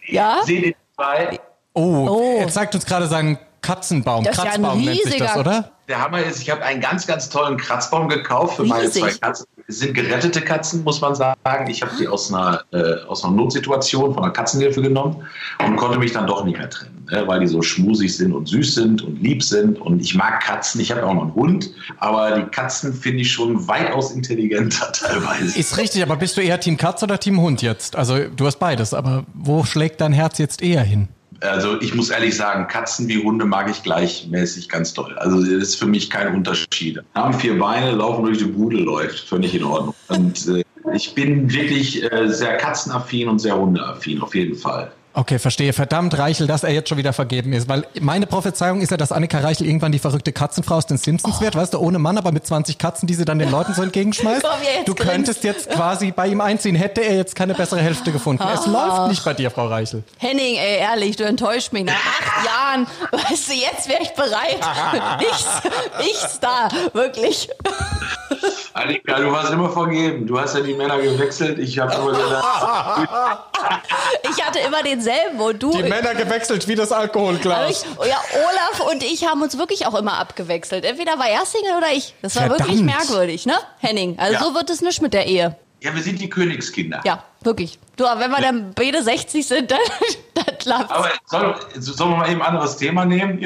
Ja? 0.07 0.39
Seht 0.43 0.55
ihr 0.55 0.61
die 0.71 0.75
zwei? 0.95 1.39
Oh, 1.73 2.07
Oh. 2.09 2.37
er 2.39 2.47
zeigt 2.47 2.73
uns 2.73 2.85
gerade 2.85 3.07
seinen 3.07 3.37
Katzenbaum. 3.61 4.23
Das 4.23 4.37
ist 4.37 4.43
ja 4.43 4.51
ein 4.51 4.61
Kratzbaum 4.61 4.81
nennt 4.83 5.03
sich 5.03 5.17
das, 5.17 5.35
oder? 5.37 5.71
Der 5.87 6.01
Hammer 6.01 6.23
ist, 6.23 6.41
ich 6.41 6.49
habe 6.49 6.63
einen 6.63 6.81
ganz, 6.81 7.05
ganz 7.05 7.29
tollen 7.29 7.57
Kratzbaum 7.57 8.09
gekauft 8.09 8.55
für 8.55 8.63
meine 8.63 8.87
Riesig. 8.87 9.03
zwei 9.03 9.11
Katzen. 9.11 9.45
Es 9.67 9.79
sind 9.79 9.93
gerettete 9.93 10.41
Katzen, 10.41 10.83
muss 10.83 11.01
man 11.01 11.15
sagen. 11.15 11.69
Ich 11.69 11.81
habe 11.81 11.91
die 11.99 12.07
aus 12.07 12.33
einer, 12.33 12.63
äh, 12.71 13.03
aus 13.07 13.23
einer 13.23 13.33
Notsituation 13.33 14.13
von 14.13 14.23
einer 14.23 14.33
Katzenhilfe 14.33 14.81
genommen 14.81 15.23
und 15.65 15.75
konnte 15.75 15.99
mich 15.99 16.11
dann 16.11 16.27
doch 16.27 16.43
nicht 16.43 16.57
mehr 16.57 16.69
trennen, 16.69 17.07
ne, 17.11 17.27
weil 17.27 17.39
die 17.39 17.47
so 17.47 17.61
schmusig 17.61 18.15
sind 18.15 18.33
und 18.33 18.47
süß 18.47 18.75
sind 18.75 19.01
und 19.03 19.21
lieb 19.21 19.43
sind. 19.43 19.79
Und 19.79 19.99
ich 19.99 20.15
mag 20.15 20.41
Katzen. 20.41 20.81
Ich 20.81 20.91
habe 20.91 21.05
auch 21.05 21.13
noch 21.13 21.23
einen 21.23 21.35
Hund, 21.35 21.71
aber 21.97 22.31
die 22.39 22.43
Katzen 22.43 22.93
finde 22.93 23.21
ich 23.21 23.31
schon 23.31 23.67
weitaus 23.67 24.11
intelligenter 24.11 24.91
teilweise. 24.93 25.57
Ist 25.57 25.77
richtig, 25.77 26.01
aber 26.01 26.15
bist 26.15 26.37
du 26.37 26.41
eher 26.41 26.59
Team 26.59 26.77
Katz 26.77 27.03
oder 27.03 27.19
Team 27.19 27.39
Hund 27.39 27.61
jetzt? 27.61 27.95
Also 27.95 28.19
du 28.35 28.45
hast 28.45 28.57
beides, 28.57 28.93
aber 28.93 29.25
wo 29.33 29.63
schlägt 29.63 30.01
dein 30.01 30.13
Herz 30.13 30.37
jetzt 30.39 30.61
eher 30.61 30.83
hin? 30.83 31.09
Also 31.41 31.79
ich 31.81 31.93
muss 31.93 32.09
ehrlich 32.09 32.35
sagen, 32.35 32.67
Katzen 32.67 33.07
wie 33.07 33.23
Hunde 33.23 33.45
mag 33.45 33.69
ich 33.69 33.83
gleichmäßig 33.83 34.69
ganz 34.69 34.93
toll. 34.93 35.17
Also 35.17 35.41
das 35.41 35.49
ist 35.49 35.75
für 35.75 35.85
mich 35.85 36.09
kein 36.09 36.33
Unterschied. 36.33 37.01
Haben 37.13 37.33
vier 37.33 37.57
Beine, 37.57 37.91
laufen 37.91 38.25
durch 38.25 38.39
die 38.39 38.45
Bude, 38.45 38.77
läuft 38.77 39.19
völlig 39.19 39.53
in 39.55 39.63
Ordnung. 39.63 39.95
Und 40.07 40.47
äh, 40.47 40.63
ich 40.93 41.13
bin 41.13 41.51
wirklich 41.51 42.03
äh, 42.03 42.27
sehr 42.29 42.57
katzenaffin 42.57 43.27
und 43.27 43.39
sehr 43.39 43.57
hundeaffin, 43.57 44.21
auf 44.21 44.35
jeden 44.35 44.55
Fall. 44.55 44.91
Okay, 45.15 45.39
verstehe. 45.39 45.71
Verdammt, 45.71 46.17
Reichel, 46.17 46.45
dass 46.45 46.63
er 46.63 46.71
jetzt 46.71 46.89
schon 46.89 46.97
wieder 46.97 47.13
vergeben 47.13 47.53
ist. 47.53 47.69
Weil 47.69 47.87
meine 48.01 48.27
Prophezeiung 48.27 48.81
ist 48.81 48.91
ja, 48.91 48.97
dass 48.97 49.13
Annika 49.13 49.39
Reichel 49.39 49.65
irgendwann 49.65 49.93
die 49.93 49.99
verrückte 49.99 50.33
Katzenfrau 50.33 50.75
aus 50.75 50.87
den 50.87 50.97
Simpsons 50.97 51.39
wird, 51.39 51.55
weißt 51.55 51.73
du, 51.73 51.79
ohne 51.79 51.99
Mann, 51.99 52.17
aber 52.17 52.33
mit 52.33 52.45
20 52.45 52.77
Katzen, 52.77 53.07
die 53.07 53.13
sie 53.13 53.23
dann 53.23 53.39
den 53.39 53.49
Leuten 53.49 53.73
so 53.73 53.81
entgegenschmeißt. 53.81 54.43
Komm, 54.43 54.85
du 54.85 54.93
könntest 54.93 55.45
jetzt 55.45 55.69
quasi 55.69 56.11
bei 56.11 56.27
ihm 56.27 56.41
einziehen, 56.41 56.75
hätte 56.75 57.01
er 57.01 57.15
jetzt 57.15 57.33
keine 57.33 57.53
bessere 57.53 57.79
Hälfte 57.79 58.11
gefunden. 58.11 58.43
Es 58.53 58.65
läuft 58.65 59.07
nicht 59.07 59.23
bei 59.23 59.33
dir, 59.33 59.49
Frau 59.51 59.67
Reichel. 59.67 60.03
Henning, 60.17 60.55
ey, 60.55 60.79
ehrlich, 60.79 61.15
du 61.15 61.23
enttäuscht 61.23 61.71
mich. 61.71 61.85
Nach 61.85 61.93
acht 61.93 62.45
Jahren, 62.45 62.87
weißt 63.11 63.49
du, 63.49 63.53
jetzt 63.53 63.87
wäre 63.87 64.01
ich 64.01 64.11
bereit. 64.11 64.59
ich, 65.21 66.09
ich 66.11 66.17
Star, 66.17 66.69
wirklich. 66.93 67.49
Annika, 68.85 69.19
du 69.19 69.31
warst 69.31 69.51
immer 69.51 69.69
vergeben. 69.69 70.25
Du 70.27 70.39
hast 70.39 70.55
ja 70.55 70.61
die 70.61 70.73
Männer 70.73 70.97
gewechselt. 70.99 71.59
Ich 71.59 71.77
habe 71.79 71.93
immer 71.95 72.11
gedacht, 72.11 73.09
Ich 74.29 74.43
hatte 74.45 74.59
immer 74.59 74.83
denselben 74.83 75.39
und 75.39 75.61
du. 75.61 75.71
Die 75.71 75.83
Männer 75.83 76.13
gewechselt 76.13 76.67
wie 76.67 76.75
das 76.75 76.91
Alkoholglas. 76.91 77.71
ich, 77.71 77.83
ja, 78.07 78.17
Olaf 78.33 78.91
und 78.91 79.03
ich 79.03 79.25
haben 79.27 79.41
uns 79.41 79.57
wirklich 79.57 79.85
auch 79.87 79.95
immer 79.95 80.17
abgewechselt. 80.19 80.85
Entweder 80.85 81.17
war 81.17 81.27
er 81.27 81.45
Single 81.45 81.77
oder 81.77 81.91
ich. 81.93 82.13
Das 82.21 82.35
war 82.35 82.49
wirklich 82.49 82.67
Verdammt. 82.77 82.85
merkwürdig, 82.85 83.45
ne, 83.45 83.55
Henning? 83.79 84.17
Also 84.19 84.33
Ja. 84.33 84.39
so 84.43 84.53
wird 84.53 84.69
es 84.69 84.81
nicht 84.81 85.01
mit 85.01 85.13
der 85.13 85.25
Ehe. 85.27 85.55
ja, 85.81 85.93
wir 85.95 86.01
sind 86.01 86.19
die 86.19 86.29
Königskinder. 86.29 87.01
Ja, 87.05 87.23
wirklich. 87.41 87.79
Du, 87.95 88.05
aber 88.05 88.19
wenn 88.21 88.31
wir 88.31 88.41
dann 88.41 88.71
beide 88.75 89.01
60 89.03 89.47
sind, 89.47 89.71
dann, 89.71 89.79
dann 90.33 90.57
klappt's. 90.57 90.91
Aber 90.91 91.09
soll, 91.25 91.55
sollen 91.79 92.11
wir 92.11 92.17
mal 92.17 92.29
eben 92.29 92.41
ein 92.41 92.47
anderes 92.49 92.77
Thema 92.77 93.05
nehmen? 93.05 93.39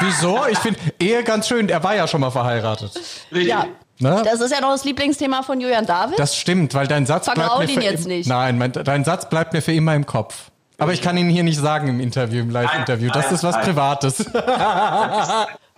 Wieso? 0.00 0.40
Ich 0.50 0.58
finde 0.58 0.78
Ehe 1.00 1.22
ganz 1.24 1.48
schön. 1.48 1.68
Er 1.68 1.82
war 1.82 1.94
ja 1.96 2.06
schon 2.06 2.20
mal 2.20 2.30
verheiratet. 2.30 2.92
Richtig. 3.32 3.48
Ja. 3.48 3.66
Ne? 4.00 4.22
Das 4.24 4.40
ist 4.40 4.52
ja 4.52 4.60
noch 4.60 4.70
das 4.70 4.84
Lieblingsthema 4.84 5.42
von 5.42 5.60
Julian 5.60 5.84
David. 5.86 6.18
Das 6.18 6.36
stimmt, 6.36 6.74
weil 6.74 6.86
dein 6.86 7.04
Satz 7.06 7.26
bleibt 7.32 7.58
mir 7.58 7.64
ihn 7.64 7.70
für 7.74 7.80
jetzt 7.82 8.02
im- 8.06 8.08
nicht. 8.12 8.28
Nein, 8.28 8.56
mein, 8.58 8.72
dein 8.72 9.04
Satz 9.04 9.28
bleibt 9.28 9.52
mir 9.52 9.62
für 9.62 9.72
immer 9.72 9.94
im 9.94 10.06
Kopf. 10.06 10.50
Aber 10.80 10.92
ich 10.92 11.02
kann 11.02 11.16
ihn 11.16 11.28
hier 11.28 11.42
nicht 11.42 11.58
sagen 11.58 11.88
im 11.88 11.98
Interview, 11.98 12.40
im 12.40 12.50
Live-Interview. 12.50 13.10
Das 13.12 13.32
ist 13.32 13.42
was 13.42 13.56
nein. 13.56 13.64
Privates. 13.64 14.24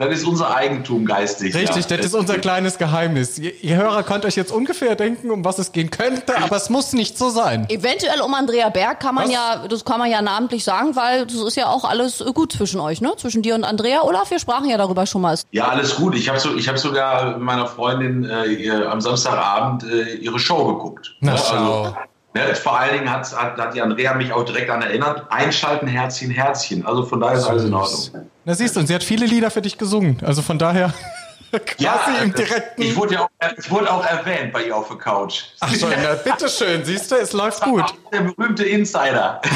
Das 0.01 0.09
ist 0.15 0.25
unser 0.25 0.57
Eigentum 0.57 1.05
geistig. 1.05 1.55
Richtig, 1.55 1.91
ja. 1.91 1.97
das 1.99 2.07
ist 2.07 2.15
unser 2.15 2.39
kleines 2.39 2.79
Geheimnis. 2.79 3.39
Ihr, 3.39 3.53
ihr 3.63 3.77
Hörer 3.77 4.03
könnt 4.03 4.25
euch 4.25 4.35
jetzt 4.35 4.51
ungefähr 4.51 4.95
denken, 4.95 5.31
um 5.31 5.45
was 5.45 5.59
es 5.59 5.73
gehen 5.73 5.91
könnte, 5.91 6.39
aber 6.43 6.57
es 6.57 6.71
muss 6.71 6.95
nicht 6.95 7.19
so 7.19 7.29
sein. 7.29 7.67
Eventuell 7.69 8.23
um 8.23 8.33
Andrea 8.33 8.71
Berg 8.71 9.01
kann 9.01 9.15
man 9.15 9.25
Was? 9.25 9.33
ja, 9.35 9.69
das 9.69 9.85
kann 9.85 9.99
man 9.99 10.11
ja 10.11 10.23
namentlich 10.23 10.65
sagen, 10.65 10.97
weil 10.97 11.27
das 11.27 11.37
ist 11.37 11.57
ja 11.57 11.67
auch 11.67 11.85
alles 11.85 12.25
gut 12.35 12.51
zwischen 12.51 12.81
euch, 12.81 13.03
ne? 13.03 13.13
Zwischen 13.19 13.43
dir 13.43 13.55
und 13.55 13.65
Andrea. 13.65 14.01
Olaf, 14.01 14.31
wir 14.31 14.39
sprachen 14.39 14.71
ja 14.71 14.79
darüber 14.79 15.05
schon 15.05 15.21
mal. 15.21 15.39
Ja, 15.51 15.69
alles 15.69 15.97
gut. 15.97 16.15
Ich 16.15 16.31
habe 16.31 16.41
so, 16.41 16.57
ich 16.57 16.67
hab 16.67 16.79
sogar 16.79 17.33
mit 17.33 17.43
meiner 17.43 17.67
Freundin 17.67 18.25
äh, 18.25 18.47
ihr, 18.47 18.91
am 18.91 19.03
Samstagabend 19.03 19.85
äh, 19.85 20.15
ihre 20.15 20.39
Show 20.39 20.65
geguckt. 20.65 21.15
Na, 21.21 21.33
Ja, 21.33 21.39
schau. 21.39 21.97
Ne, 22.35 22.55
vor 22.55 22.79
allen 22.79 22.95
Dingen 22.95 23.11
hat, 23.11 23.31
hat, 23.37 23.59
hat 23.59 23.75
die 23.75 23.83
Andrea 23.83 24.15
mich 24.15 24.33
auch 24.33 24.45
direkt 24.45 24.69
daran 24.69 24.83
erinnert. 24.83 25.27
Einschalten, 25.31 25.87
Herzchen, 25.87 26.31
Herzchen. 26.31 26.87
Also 26.87 27.05
von 27.05 27.21
daher 27.21 27.39
ist 27.39 27.47
alles 27.47 27.65
in 27.65 27.75
Ordnung. 27.75 28.29
Na 28.45 28.55
siehst 28.55 28.77
du, 28.77 28.81
und 28.81 28.87
sie 28.87 28.95
hat 28.95 29.05
viele 29.05 29.27
Lieder 29.27 29.51
für 29.51 29.63
dich 29.63 29.79
gesungen. 29.79 30.19
Also 30.25 30.43
von 30.43 30.59
daher 30.59 30.93
quasi 31.51 32.23
im 32.23 32.31
äh, 32.31 32.35
direkten... 32.35 32.83
Ich 32.83 32.97
wurde 32.97 33.15
ja 33.15 33.23
auch, 33.23 33.29
ich 33.59 33.71
wurde 33.71 33.93
auch 33.93 34.05
erwähnt 34.05 34.53
bei 34.53 34.65
ihr 34.65 34.77
auf 34.77 34.89
der 34.89 34.97
Couch. 34.97 35.43
Ach 35.61 35.75
so, 35.75 35.89
na, 35.89 36.15
bitteschön, 36.15 36.85
siehst 36.85 37.11
du, 37.11 37.17
es 37.17 37.33
läuft 37.33 37.63
gut. 37.63 37.85
Der 38.13 38.21
berühmte 38.21 38.65
Insider. 38.65 39.41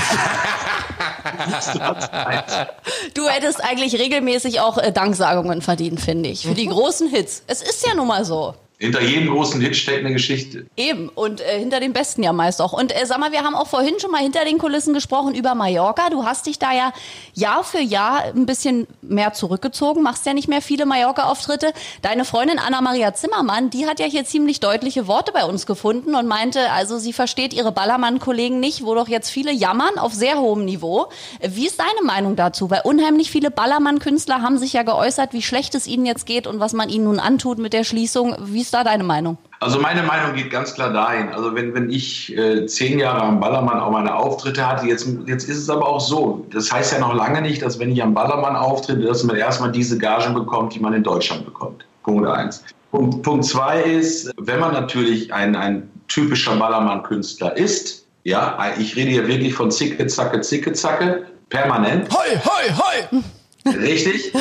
Du 3.14 3.28
hättest 3.28 3.64
eigentlich 3.64 3.98
regelmäßig 3.98 4.60
auch 4.60 4.78
äh, 4.78 4.92
Danksagungen 4.92 5.62
verdient, 5.62 6.00
finde 6.00 6.28
ich. 6.28 6.46
Für 6.46 6.54
die 6.54 6.66
großen 6.66 7.08
Hits. 7.08 7.42
Es 7.46 7.62
ist 7.62 7.86
ja 7.86 7.94
nun 7.94 8.08
mal 8.08 8.24
so. 8.24 8.54
Hinter 8.76 9.02
jedem 9.02 9.28
großen 9.28 9.60
Hit 9.60 9.76
steckt 9.76 10.00
eine 10.00 10.12
Geschichte. 10.12 10.66
Eben. 10.76 11.08
Und 11.08 11.40
äh, 11.40 11.60
hinter 11.60 11.78
den 11.78 11.92
Besten 11.92 12.24
ja 12.24 12.32
meist 12.32 12.60
auch. 12.60 12.72
Und 12.72 12.90
äh, 12.92 13.06
sag 13.06 13.20
mal, 13.20 13.30
wir 13.30 13.44
haben 13.44 13.54
auch 13.54 13.68
vorhin 13.68 14.00
schon 14.00 14.10
mal 14.10 14.20
hinter 14.20 14.44
den 14.44 14.58
Kulissen 14.58 14.92
gesprochen 14.92 15.36
über 15.36 15.54
Mallorca. 15.54 16.10
Du 16.10 16.24
hast 16.24 16.46
dich 16.46 16.58
da 16.58 16.72
ja 16.72 16.92
Jahr 17.34 17.62
für 17.62 17.78
Jahr 17.78 18.24
ein 18.34 18.46
bisschen 18.46 18.88
mehr 19.00 19.32
zurückgezogen, 19.32 20.02
machst 20.02 20.26
ja 20.26 20.34
nicht 20.34 20.48
mehr 20.48 20.60
viele 20.60 20.86
Mallorca-Auftritte. 20.86 21.72
Deine 22.02 22.24
Freundin 22.24 22.58
Anna-Maria 22.58 23.14
Zimmermann, 23.14 23.70
die 23.70 23.86
hat 23.86 24.00
ja 24.00 24.06
hier 24.06 24.24
ziemlich 24.24 24.58
deutliche 24.58 25.06
Worte 25.06 25.30
bei 25.30 25.44
uns 25.44 25.66
gefunden 25.66 26.16
und 26.16 26.26
meinte, 26.26 26.72
also 26.72 26.98
sie 26.98 27.12
versteht 27.12 27.54
ihre 27.54 27.70
Ballermann-Kollegen 27.70 28.58
nicht, 28.58 28.84
wo 28.84 28.96
doch 28.96 29.06
jetzt 29.06 29.30
viele 29.30 29.52
jammern 29.52 29.98
auf 29.98 30.12
sehr 30.12 30.40
hohem 30.40 30.64
Niveau. 30.64 31.06
Wie 31.40 31.68
ist 31.68 31.78
deine 31.78 32.04
Meinung 32.04 32.34
dazu? 32.34 32.70
Weil 32.70 32.80
unheimlich 32.82 33.30
viele 33.30 33.52
Ballermann-Künstler 33.52 34.42
haben 34.42 34.58
sich 34.58 34.72
ja 34.72 34.82
geäußert, 34.82 35.32
wie 35.32 35.42
schlecht 35.42 35.76
es 35.76 35.86
ihnen 35.86 36.06
jetzt 36.06 36.26
geht 36.26 36.48
und 36.48 36.58
was 36.58 36.72
man 36.72 36.88
ihnen 36.88 37.04
nun 37.04 37.20
antut 37.20 37.58
mit 37.58 37.72
der 37.72 37.84
Schließung. 37.84 38.34
Wie 38.40 38.63
ist 38.64 38.74
da 38.74 38.82
deine 38.82 39.04
Meinung? 39.04 39.36
Also 39.60 39.78
meine 39.78 40.02
Meinung 40.02 40.34
geht 40.34 40.50
ganz 40.50 40.74
klar 40.74 40.92
dahin. 40.92 41.28
Also 41.30 41.54
wenn, 41.54 41.74
wenn 41.74 41.90
ich 41.90 42.36
äh, 42.36 42.66
zehn 42.66 42.98
Jahre 42.98 43.22
am 43.22 43.40
Ballermann 43.40 43.78
auch 43.78 43.90
meine 43.90 44.14
Auftritte 44.14 44.66
hatte, 44.66 44.86
jetzt, 44.86 45.06
jetzt 45.26 45.48
ist 45.48 45.58
es 45.58 45.70
aber 45.70 45.86
auch 45.86 46.00
so. 46.00 46.46
Das 46.50 46.72
heißt 46.72 46.92
ja 46.92 46.98
noch 46.98 47.14
lange 47.14 47.40
nicht, 47.42 47.62
dass 47.62 47.78
wenn 47.78 47.90
ich 47.90 48.02
am 48.02 48.14
Ballermann 48.14 48.56
auftritte, 48.56 49.02
dass 49.02 49.22
man 49.22 49.36
erstmal 49.36 49.70
diese 49.70 49.98
Gagen 49.98 50.34
bekommt, 50.34 50.74
die 50.74 50.80
man 50.80 50.92
in 50.94 51.02
Deutschland 51.02 51.44
bekommt. 51.44 51.84
Punkt 52.02 52.26
eins. 52.26 52.64
Punkt, 52.90 53.22
Punkt 53.22 53.44
zwei 53.44 53.82
ist, 53.82 54.30
wenn 54.38 54.60
man 54.60 54.72
natürlich 54.72 55.32
ein, 55.32 55.56
ein 55.56 55.90
typischer 56.08 56.56
Ballermann-Künstler 56.56 57.56
ist, 57.56 58.06
ja, 58.24 58.58
ich 58.78 58.96
rede 58.96 59.10
hier 59.10 59.28
wirklich 59.28 59.54
von 59.54 59.70
Zicke, 59.70 60.06
Zacke, 60.06 60.40
Zicke, 60.40 60.72
Zacke, 60.72 61.26
permanent. 61.50 62.08
Hoi, 62.10 62.36
hoi, 62.36 62.72
hoi! 62.72 63.22
Richtig, 63.66 64.32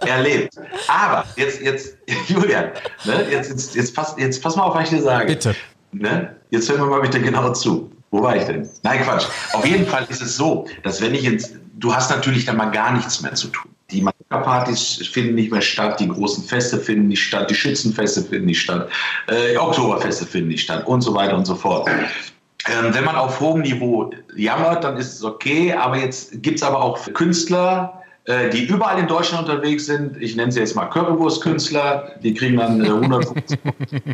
erlebt. 0.00 0.54
Aber 0.88 1.24
jetzt, 1.36 1.60
jetzt, 1.60 1.96
Julian, 2.28 2.70
ne, 3.04 3.26
jetzt, 3.30 3.50
jetzt, 3.50 3.74
jetzt, 3.74 3.94
pass, 3.94 4.14
jetzt 4.18 4.42
pass 4.42 4.56
mal 4.56 4.64
auf, 4.64 4.74
was 4.74 4.84
ich 4.84 4.98
dir 4.98 5.02
sage. 5.02 5.26
Bitte. 5.26 5.54
Ne? 5.92 6.36
Jetzt 6.50 6.68
hören 6.70 6.80
wir 6.80 6.86
mal 6.86 7.00
bitte 7.00 7.20
genau 7.20 7.52
zu. 7.52 7.90
Wo 8.10 8.22
war 8.22 8.36
ich 8.36 8.44
denn? 8.44 8.68
Nein, 8.82 9.02
Quatsch. 9.02 9.26
Auf 9.52 9.66
jeden 9.66 9.86
Fall 9.86 10.06
ist 10.08 10.22
es 10.22 10.36
so, 10.36 10.66
dass 10.82 11.00
wenn 11.02 11.14
ich 11.14 11.22
jetzt, 11.22 11.56
du 11.78 11.94
hast 11.94 12.10
natürlich 12.10 12.46
dann 12.46 12.56
mal 12.56 12.70
gar 12.70 12.92
nichts 12.92 13.20
mehr 13.20 13.34
zu 13.34 13.48
tun. 13.48 13.70
Die 13.90 14.04
Partys 14.28 15.06
finden 15.10 15.34
nicht 15.34 15.50
mehr 15.50 15.62
statt, 15.62 15.98
die 16.00 16.08
großen 16.08 16.44
Feste 16.44 16.78
finden 16.78 17.08
nicht 17.08 17.22
statt, 17.22 17.50
die 17.50 17.54
Schützenfeste 17.54 18.22
finden 18.22 18.46
nicht 18.46 18.60
statt, 18.60 18.90
äh, 19.28 19.56
Oktoberfeste 19.56 20.26
finden 20.26 20.48
nicht 20.48 20.62
statt 20.62 20.86
und 20.86 21.00
so 21.00 21.14
weiter 21.14 21.36
und 21.36 21.46
so 21.46 21.54
fort. 21.54 21.88
Ähm, 21.88 22.92
wenn 22.92 23.04
man 23.04 23.16
auf 23.16 23.40
hohem 23.40 23.62
Niveau 23.62 24.10
jammert, 24.36 24.84
dann 24.84 24.98
ist 24.98 25.14
es 25.14 25.24
okay, 25.24 25.72
aber 25.72 25.96
jetzt 25.96 26.42
gibt 26.42 26.58
es 26.58 26.62
aber 26.62 26.82
auch 26.82 27.00
Künstler, 27.14 27.94
äh, 27.94 28.07
die 28.52 28.64
überall 28.64 28.98
in 28.98 29.06
Deutschland 29.06 29.48
unterwegs 29.48 29.86
sind. 29.86 30.20
Ich 30.20 30.36
nenne 30.36 30.52
sie 30.52 30.60
jetzt 30.60 30.76
mal 30.76 30.84
Currywurstkünstler. 30.86 32.12
Die 32.22 32.34
kriegen 32.34 32.58
dann 32.58 32.84
äh, 32.84 32.88
150 32.88 33.58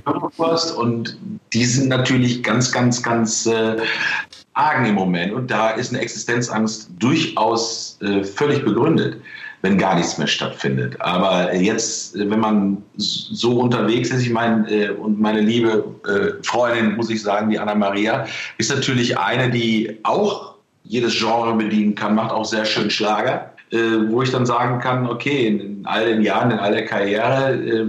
Currywurst 0.05 0.77
und 0.77 1.19
die 1.53 1.65
sind 1.65 1.89
natürlich 1.89 2.43
ganz, 2.45 2.71
ganz, 2.71 3.03
ganz 3.03 3.47
äh, 3.47 3.77
argen 4.53 4.87
im 4.87 4.95
Moment. 4.95 5.33
Und 5.33 5.51
da 5.51 5.71
ist 5.71 5.93
eine 5.93 6.01
Existenzangst 6.01 6.91
durchaus 6.99 7.99
äh, 8.03 8.23
völlig 8.23 8.65
begründet, 8.65 9.21
wenn 9.63 9.79
gar 9.79 9.97
nichts 9.97 10.17
mehr 10.17 10.29
stattfindet. 10.29 11.01
Aber 11.01 11.53
jetzt, 11.53 12.15
äh, 12.15 12.31
wenn 12.31 12.41
man 12.41 12.83
so 12.97 13.59
unterwegs 13.59 14.11
ist, 14.11 14.23
ich 14.23 14.31
meine, 14.31 14.71
äh, 14.71 14.91
und 14.91 15.21
meine 15.21 15.41
liebe 15.41 15.85
äh, 16.07 16.43
Freundin, 16.45 16.95
muss 16.95 17.11
ich 17.11 17.21
sagen, 17.21 17.51
die 17.51 17.59
Anna-Maria, 17.59 18.27
ist 18.59 18.71
natürlich 18.71 19.19
eine, 19.19 19.51
die 19.51 19.99
auch 20.05 20.55
jedes 20.85 21.19
Genre 21.19 21.55
bedienen 21.55 21.97
kann, 21.97 22.15
macht 22.15 22.31
auch 22.31 22.45
sehr 22.45 22.65
schön 22.65 22.91
Schlager 22.91 23.51
äh, 23.51 23.54
wo 24.11 24.23
ich 24.23 24.31
dann 24.31 24.47
sagen 24.47 24.81
kann, 24.81 25.09
okay, 25.09 25.47
in, 25.47 25.61
in 25.61 25.87
all 25.87 26.07
den 26.07 26.23
Jahren, 26.23 26.51
in 26.51 26.59
all 26.59 26.73
der 26.73 26.85
Karriere, 26.85 27.55
äh, 27.55 27.87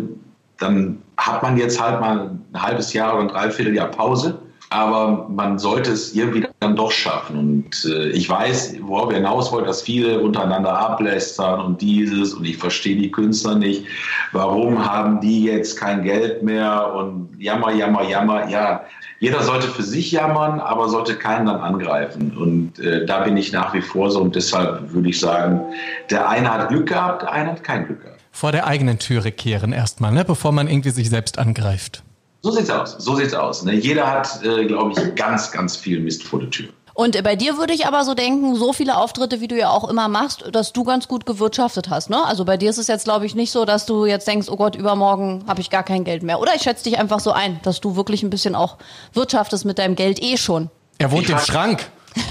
dann 0.58 1.02
hat 1.18 1.44
man 1.44 1.58
jetzt 1.58 1.82
halt 1.82 2.02
mal 2.02 2.32
ein 2.54 2.62
halbes 2.62 2.94
Jahr 2.94 3.14
oder 3.14 3.24
ein 3.24 3.28
Dreivierteljahr 3.30 3.88
Pause. 3.88 4.40
Aber 4.72 5.28
man 5.30 5.60
sollte 5.60 5.92
es 5.92 6.16
irgendwie 6.16 6.48
dann 6.60 6.76
doch 6.76 6.92
schaffen. 6.92 7.38
Und 7.38 7.86
äh, 7.86 8.10
ich 8.10 8.28
weiß, 8.28 8.78
worauf 8.82 9.10
wir 9.10 9.18
hinaus 9.18 9.52
wollen, 9.52 9.66
dass 9.66 9.84
viele 9.84 10.20
untereinander 10.20 10.78
ablästern 10.78 11.62
und 11.62 11.82
dieses 11.82 12.34
und 12.34 12.46
ich 12.46 12.58
verstehe 12.58 12.98
die 12.98 13.12
Künstler 13.12 13.56
nicht. 13.56 13.86
Warum 14.32 14.84
haben 14.84 15.22
die 15.22 15.44
jetzt 15.44 15.78
kein 15.78 16.04
Geld 16.04 16.42
mehr 16.42 16.94
und 16.96 17.30
jammer, 17.38 17.74
jammer, 17.74 18.04
jammer. 18.10 18.50
Ja, 18.50 18.84
jeder 19.20 19.42
sollte 19.42 19.68
für 19.68 19.84
sich 19.84 20.12
jammern, 20.12 20.60
aber 20.60 20.90
sollte 20.90 21.16
keinen 21.16 21.46
dann 21.46 21.62
angreifen. 21.62 22.36
Und 22.38 22.80
äh, 22.80 23.06
da 23.06 23.20
bin 23.24 23.38
ich 23.38 23.52
nach 23.52 23.74
wie 23.74 23.82
vor 23.82 24.12
so 24.12 24.22
und 24.22 24.36
deshalb 24.36 24.92
würde 24.94 25.10
ich 25.10 25.20
sagen, 25.20 25.62
der 26.10 26.28
eine 26.28 26.52
hat 26.52 26.70
Glück 26.70 26.88
gehabt, 26.90 27.24
der 27.24 27.32
eine 27.32 27.52
hat 27.52 27.64
kein 27.64 27.86
Glück 27.86 28.02
gehabt. 28.02 28.22
Vor 28.32 28.52
der 28.52 28.68
eigenen 28.68 29.00
Türe 29.00 29.32
kehren 29.32 29.72
erstmal, 29.72 30.12
ne? 30.12 30.26
bevor 30.26 30.52
man 30.52 30.68
irgendwie 30.68 30.90
sich 30.90 31.10
selbst 31.10 31.40
angreift. 31.40 32.04
So 32.42 32.52
sieht's 32.52 32.70
aus. 32.70 32.96
So 33.00 33.16
sieht's 33.16 33.34
aus. 33.34 33.64
Ne? 33.64 33.74
Jeder 33.74 34.12
hat, 34.12 34.44
äh, 34.44 34.66
glaube 34.66 34.92
ich, 34.92 35.16
ganz, 35.16 35.52
ganz 35.52 35.78
viel 35.78 36.00
Mist 36.00 36.24
vor 36.24 36.40
der 36.42 36.50
Tür. 36.50 36.70
Und 36.96 37.22
bei 37.24 37.36
dir 37.36 37.58
würde 37.58 37.74
ich 37.74 37.86
aber 37.86 38.06
so 38.06 38.14
denken, 38.14 38.56
so 38.56 38.72
viele 38.72 38.96
Auftritte, 38.96 39.42
wie 39.42 39.50
du 39.50 39.58
ja 39.58 39.70
auch 39.70 39.90
immer 39.90 40.08
machst, 40.08 40.46
dass 40.54 40.72
du 40.72 40.86
ganz 40.86 41.10
gut 41.10 41.26
gewirtschaftet 41.26 41.90
hast. 41.90 42.10
Ne? 42.10 42.26
Also 42.26 42.46
bei 42.46 42.56
dir 42.56 42.70
ist 42.70 42.78
es 42.78 42.88
jetzt, 42.88 43.04
glaube 43.04 43.26
ich, 43.26 43.36
nicht 43.36 43.52
so, 43.52 43.66
dass 43.66 43.86
du 43.86 44.06
jetzt 44.06 44.26
denkst, 44.26 44.48
oh 44.50 44.56
Gott, 44.56 44.78
übermorgen 44.78 45.44
habe 45.46 45.60
ich 45.60 45.70
gar 45.70 45.84
kein 45.84 46.06
Geld 46.06 46.24
mehr. 46.24 46.40
Oder 46.40 46.56
ich 46.56 46.62
schätze 46.62 46.86
dich 46.86 46.98
einfach 46.98 47.20
so 47.20 47.34
ein, 47.34 47.60
dass 47.64 47.82
du 47.82 47.98
wirklich 47.98 48.24
ein 48.24 48.30
bisschen 48.30 48.56
auch 48.56 48.78
wirtschaftest 49.12 49.66
mit 49.66 49.78
deinem 49.78 49.96
Geld 49.96 50.24
eh 50.24 50.38
schon. 50.38 50.70
Er 50.98 51.12
wohnt 51.12 51.26
Ich 51.26 51.32
im 51.32 51.40
Schrank. 51.40 51.86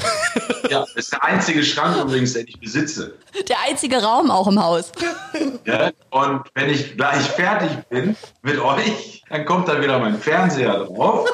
Ja, 0.70 0.81
das 0.81 0.94
ist 0.94 1.12
der 1.12 1.22
einzige 1.22 1.62
Schrank 1.62 1.96
übrigens, 2.03 2.33
den 2.33 2.48
ich 2.48 2.59
besitze. 2.59 3.14
Der 3.48 3.57
einzige 3.68 4.03
Raum 4.03 4.31
auch 4.31 4.48
im 4.48 4.61
Haus. 4.61 4.90
Ja? 5.66 5.90
Und 6.11 6.42
wenn 6.55 6.70
ich 6.70 6.96
gleich 6.96 7.22
fertig 7.22 7.70
bin 7.90 8.16
mit 8.42 8.59
euch, 8.59 9.22
dann 9.29 9.44
kommt 9.44 9.68
da 9.68 9.81
wieder 9.81 9.98
mein 9.98 10.18
Fernseher 10.18 10.85
drauf. 10.85 11.29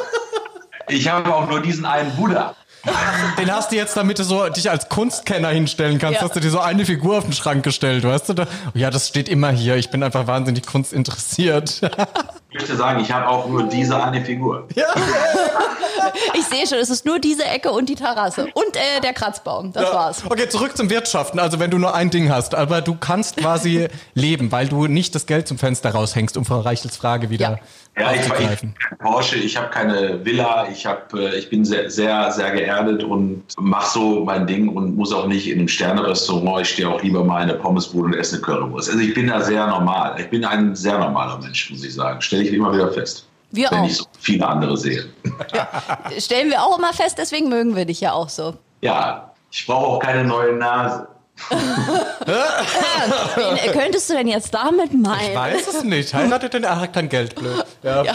Ich 0.88 1.08
habe 1.08 1.32
auch 1.32 1.48
nur 1.48 1.60
diesen 1.60 1.84
einen 1.86 2.14
Buddha. 2.16 2.54
Den 3.38 3.52
hast 3.52 3.72
du 3.72 3.76
jetzt, 3.76 3.96
damit 3.96 4.18
du 4.18 4.24
so 4.24 4.48
dich 4.48 4.70
als 4.70 4.88
Kunstkenner 4.88 5.48
hinstellen 5.48 5.98
kannst, 5.98 6.20
Ja. 6.20 6.26
hast 6.26 6.36
du 6.36 6.40
dir 6.40 6.50
so 6.50 6.60
eine 6.60 6.86
Figur 6.86 7.18
auf 7.18 7.24
den 7.24 7.32
Schrank 7.32 7.62
gestellt, 7.62 8.04
weißt 8.04 8.30
du? 8.30 8.32
Da, 8.34 8.46
ja, 8.74 8.90
das 8.90 9.08
steht 9.08 9.28
immer 9.28 9.50
hier. 9.50 9.76
Ich 9.76 9.90
bin 9.90 10.02
einfach 10.02 10.26
wahnsinnig 10.26 10.66
kunstinteressiert. 10.66 11.80
Ich 12.50 12.58
möchte 12.58 12.76
sagen, 12.76 13.00
ich 13.00 13.12
habe 13.12 13.28
auch 13.28 13.46
nur 13.48 13.64
diese 13.64 14.02
eine 14.02 14.24
Figur. 14.24 14.66
Ich 16.34 16.44
sehe 16.46 16.66
schon, 16.66 16.78
es 16.78 16.90
ist 16.90 17.04
nur 17.06 17.18
diese 17.18 17.44
Ecke 17.44 17.70
und 17.70 17.88
die 17.88 17.94
Terrasse. 17.94 18.46
Und 18.54 18.76
äh, 18.76 19.00
der 19.02 19.12
Kratzbaum. 19.12 19.72
Das 19.72 19.92
war's. 19.92 20.22
Okay, 20.24 20.48
zurück 20.48 20.76
zum 20.76 20.90
Wirtschaften. 20.90 21.38
Also 21.38 21.58
wenn 21.58 21.70
du 21.70 21.78
nur 21.78 21.94
ein 21.94 22.10
Ding 22.10 22.30
hast, 22.30 22.54
aber 22.54 22.80
du 22.80 22.94
kannst 22.94 23.36
quasi 23.36 23.88
leben, 24.14 24.50
weil 24.50 24.68
du 24.68 24.86
nicht 24.86 25.14
das 25.14 25.26
Geld 25.26 25.46
zum 25.46 25.58
Fenster 25.58 25.90
raushängst, 25.90 26.36
um 26.36 26.44
Frau 26.44 26.60
Reichels 26.60 26.96
Frage 26.96 27.30
wieder 27.30 27.60
Ja, 27.96 28.12
ich, 28.12 28.20
ich 28.20 28.30
aufzugreifen. 28.30 28.74
kein 28.88 28.98
Porsche, 28.98 29.36
ich 29.36 29.56
habe 29.56 29.68
keine 29.68 30.24
Villa, 30.24 30.68
ich, 30.70 30.86
hab, 30.86 31.12
äh, 31.14 31.36
ich 31.36 31.50
bin 31.50 31.64
sehr, 31.64 31.90
sehr, 31.90 32.30
sehr 32.32 32.50
geerdet 32.52 33.04
und 33.04 33.42
mache 33.58 33.90
so 33.90 34.24
mein 34.24 34.46
Ding 34.46 34.68
und 34.68 34.96
muss 34.96 35.12
auch 35.12 35.26
nicht 35.26 35.48
in 35.48 35.58
einem 35.58 35.68
Sternerestaurant. 35.68 36.62
Ich 36.62 36.70
stehe 36.70 36.88
auch 36.88 37.02
lieber 37.02 37.24
mal 37.24 37.42
in 37.42 37.48
der 37.48 37.56
Pommesbude 37.56 38.06
und 38.06 38.14
esse 38.14 38.36
eine 38.36 38.42
Currywurst. 38.42 38.90
Also 38.90 39.00
ich 39.00 39.14
bin 39.14 39.28
da 39.28 39.40
sehr 39.40 39.66
normal. 39.66 40.16
Ich 40.18 40.30
bin 40.30 40.44
ein 40.44 40.74
sehr 40.74 40.98
normaler 40.98 41.38
Mensch, 41.38 41.70
muss 41.70 41.84
ich 41.84 41.94
sagen. 41.94 42.20
Stelle 42.40 42.48
ich 42.48 42.54
immer 42.54 42.72
wieder 42.72 42.92
fest. 42.92 43.26
Wir 43.52 43.70
wenn 43.70 43.80
auch. 43.80 43.86
ich 43.86 43.96
so 43.96 44.04
viele 44.18 44.46
andere 44.46 44.76
sehe. 44.76 45.04
Stellen 46.18 46.50
wir 46.50 46.62
auch 46.62 46.78
immer 46.78 46.92
fest, 46.92 47.18
deswegen 47.18 47.48
mögen 47.48 47.74
wir 47.74 47.84
dich 47.84 48.00
ja 48.00 48.12
auch 48.12 48.28
so. 48.28 48.54
Ja, 48.80 49.32
ich 49.50 49.66
brauche 49.66 49.86
auch 49.86 49.98
keine 49.98 50.24
neue 50.24 50.52
Nase. 50.54 51.08
Wen 53.36 53.56
äh, 53.56 53.72
könntest 53.72 54.08
du 54.10 54.14
denn 54.14 54.28
jetzt 54.28 54.52
damit 54.54 54.92
meinen? 54.92 55.30
Ich 55.30 55.34
weiß 55.36 55.68
es 55.68 55.84
nicht. 55.84 56.14
Heiratet 56.14 56.54
denn 56.54 56.64
er 56.64 56.80
hat 56.80 56.92
kein 56.92 57.08
Geld, 57.08 57.34
blöd. 57.34 57.64
Ja. 57.82 58.02
Ja. 58.04 58.14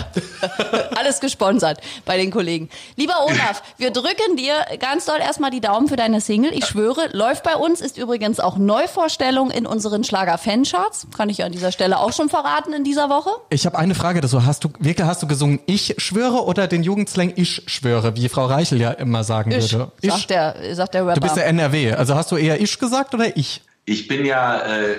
Alles 0.95 1.19
gesponsert 1.19 1.79
bei 2.05 2.17
den 2.17 2.31
Kollegen. 2.31 2.69
Lieber 2.95 3.25
Olaf, 3.25 3.63
wir 3.77 3.91
drücken 3.91 4.37
dir 4.37 4.53
ganz 4.79 5.05
doll 5.05 5.19
erstmal 5.19 5.51
die 5.51 5.61
Daumen 5.61 5.87
für 5.87 5.95
deine 5.95 6.21
Single. 6.21 6.53
Ich 6.53 6.65
schwöre, 6.65 7.09
läuft 7.11 7.43
bei 7.43 7.55
uns, 7.55 7.81
ist 7.81 7.97
übrigens 7.97 8.39
auch 8.39 8.57
Neuvorstellung 8.57 9.51
in 9.51 9.65
unseren 9.65 10.03
Schlager-Fancharts. 10.03 11.07
Kann 11.15 11.29
ich 11.29 11.39
ja 11.39 11.45
an 11.45 11.51
dieser 11.51 11.71
Stelle 11.71 11.99
auch 11.99 12.13
schon 12.13 12.29
verraten 12.29 12.73
in 12.73 12.83
dieser 12.83 13.09
Woche. 13.09 13.29
Ich 13.49 13.65
habe 13.65 13.77
eine 13.77 13.95
Frage 13.95 14.21
dazu. 14.21 14.45
Hast 14.45 14.63
du 14.63 14.69
wirklich 14.79 15.05
hast 15.05 15.21
du 15.23 15.27
gesungen 15.27 15.59
Ich 15.65 15.95
schwöre 15.97 16.43
oder 16.45 16.67
den 16.67 16.83
Jugendslang 16.83 17.33
Ich 17.35 17.63
schwöre, 17.67 18.15
wie 18.15 18.29
Frau 18.29 18.45
Reichel 18.45 18.79
ja 18.79 18.91
immer 18.91 19.23
sagen 19.23 19.51
Ich, 19.51 19.71
würde? 19.73 19.91
sagt 20.01 20.29
der, 20.29 20.55
sagt 20.75 20.93
der 20.93 21.05
Rapper. 21.05 21.15
Du 21.15 21.21
bist 21.21 21.35
der 21.35 21.45
NRW. 21.47 21.93
Also 21.93 22.15
hast 22.15 22.31
du 22.31 22.37
eher 22.37 22.59
Ich 22.61 22.77
gesagt 22.79 23.13
oder 23.15 23.35
Ich? 23.35 23.61
Ich 23.85 24.07
bin 24.07 24.25
ja 24.25 24.59
äh, 24.61 24.95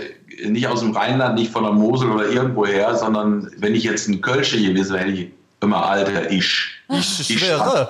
nicht 0.47 0.67
aus 0.69 0.81
dem 0.81 0.93
Rheinland, 0.93 1.35
nicht 1.35 1.51
von 1.51 1.65
der 1.65 1.73
Mosel 1.73 2.11
oder 2.11 2.29
irgendwoher, 2.29 2.95
sondern 2.95 3.51
wenn 3.59 3.75
ich 3.75 3.85
jetzt 3.85 4.09
ein 4.09 4.21
Kölsche 4.21 4.61
gewesen 4.61 4.95
wäre, 4.95 5.05
hätte 5.05 5.13
ich 5.13 5.31
immer 5.61 5.87
Alter, 5.87 6.31
ich. 6.31 6.69
Ich 6.89 7.39
schwöre. 7.39 7.89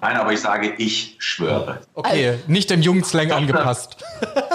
Nein, 0.00 0.16
aber 0.16 0.32
ich 0.32 0.40
sage, 0.40 0.74
ich 0.78 1.16
schwöre. 1.18 1.80
Okay, 1.94 2.34
nicht 2.46 2.70
dem 2.70 2.82
Jugendslang 2.82 3.32
angepasst. 3.32 3.96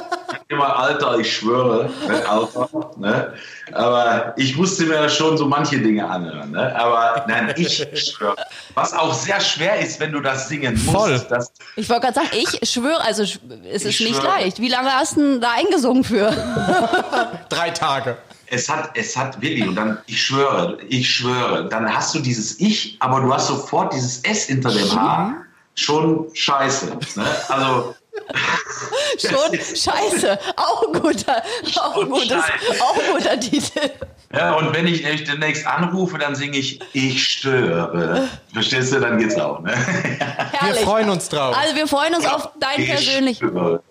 Immer 0.54 0.78
Alter, 0.78 1.18
ich 1.18 1.36
schwöre, 1.38 1.89
ne, 2.08 2.30
Alter. 2.30 2.70
Ne? 2.98 3.34
Aber 3.72 4.34
ich 4.38 4.56
musste 4.56 4.84
mir 4.86 5.10
schon 5.10 5.38
so 5.38 5.46
manche 5.48 5.80
Dinge 5.80 6.08
anhören. 6.10 6.52
Ne? 6.52 6.76
Aber 6.76 7.26
nein, 7.28 7.54
ich 7.58 7.78
schwöre. 7.96 8.36
Was 8.76 8.94
auch 8.94 9.13
sehr 9.13 9.39
schwer 9.39 9.80
ist, 9.80 10.00
wenn 10.00 10.12
du 10.12 10.20
das 10.22 10.48
singen 10.50 10.74
musst. 10.86 10.89
Voll. 10.98 11.26
Das, 11.30 11.52
ich 11.76 11.89
wollte 11.89 12.08
gerade 12.08 12.16
sagen, 12.16 12.30
ich 12.34 12.70
schwöre, 12.70 13.02
also 13.02 13.24
es 13.24 13.36
ist 13.84 13.86
Ich 13.86 14.00
nicht 14.08 14.16
schwöre. 14.22 14.28
leicht. 14.42 14.60
Wie 14.60 14.70
lange 14.70 14.92
hast 14.92 15.16
du 15.18 15.22
denn 15.22 15.42
da 15.42 15.52
eingesungen 15.58 16.04
für? 16.04 16.30
Drei 17.50 17.70
Tage. 17.72 18.18
es 18.48 18.70
hat, 18.70 18.92
es 18.96 19.18
hat 19.18 19.42
wirklich, 19.42 19.68
und 19.68 19.76
dann, 19.76 19.98
ich 20.06 20.22
schwöre, 20.22 20.78
ich 20.89 21.10
schwöre, 21.10 21.68
dann 21.70 21.92
hast 21.94 22.13
du 22.13 22.20
dieses 22.20 22.60
Ich, 22.60 22.98
aber 23.00 23.22
du 23.22 23.34
hast 23.34 23.48
sofort 23.48 23.94
dieses 23.94 24.20
S 24.24 24.44
hinter 24.46 24.70
dem 24.72 24.92
H. 24.96 25.34
Schon 25.76 26.28
scheiße. 26.36 26.86
Ne? 27.16 27.26
Also, 27.48 27.96
Schon 29.19 29.54
scheiße. 29.60 30.39
Auch 30.56 30.84
ein 30.88 30.93
guter, 31.02 31.43
auch 31.80 32.02
ein 32.02 32.10
gutes, 32.10 32.43
auch 32.80 32.95
ein 32.95 33.15
guter 33.15 33.39
Titel. 33.39 33.89
ja, 34.34 34.54
und 34.54 34.73
wenn 34.73 34.88
ich 34.88 35.06
euch 35.06 35.23
demnächst 35.23 35.65
anrufe, 35.65 36.17
dann 36.17 36.36
singe 36.36 36.58
ich 36.58 36.80
Ich 36.93 37.23
störe. 37.28 38.28
Verstehst 38.54 38.93
du? 38.93 38.99
Dann 38.99 39.17
geht's 39.17 39.36
auch. 39.39 39.60
Ne? 39.62 39.71
Wir 39.73 40.60
Herrlich. 40.60 40.84
freuen 40.84 41.10
uns 41.10 41.30
drauf. 41.30 41.58
Also 41.58 41.76
wir 41.76 41.88
freuen 41.88 42.15
uns 42.15 42.26
auf 42.26 42.49
deinen 42.60 42.82
Ich 42.82 42.89
persönlichen, 42.89 43.54
wir 43.56 43.82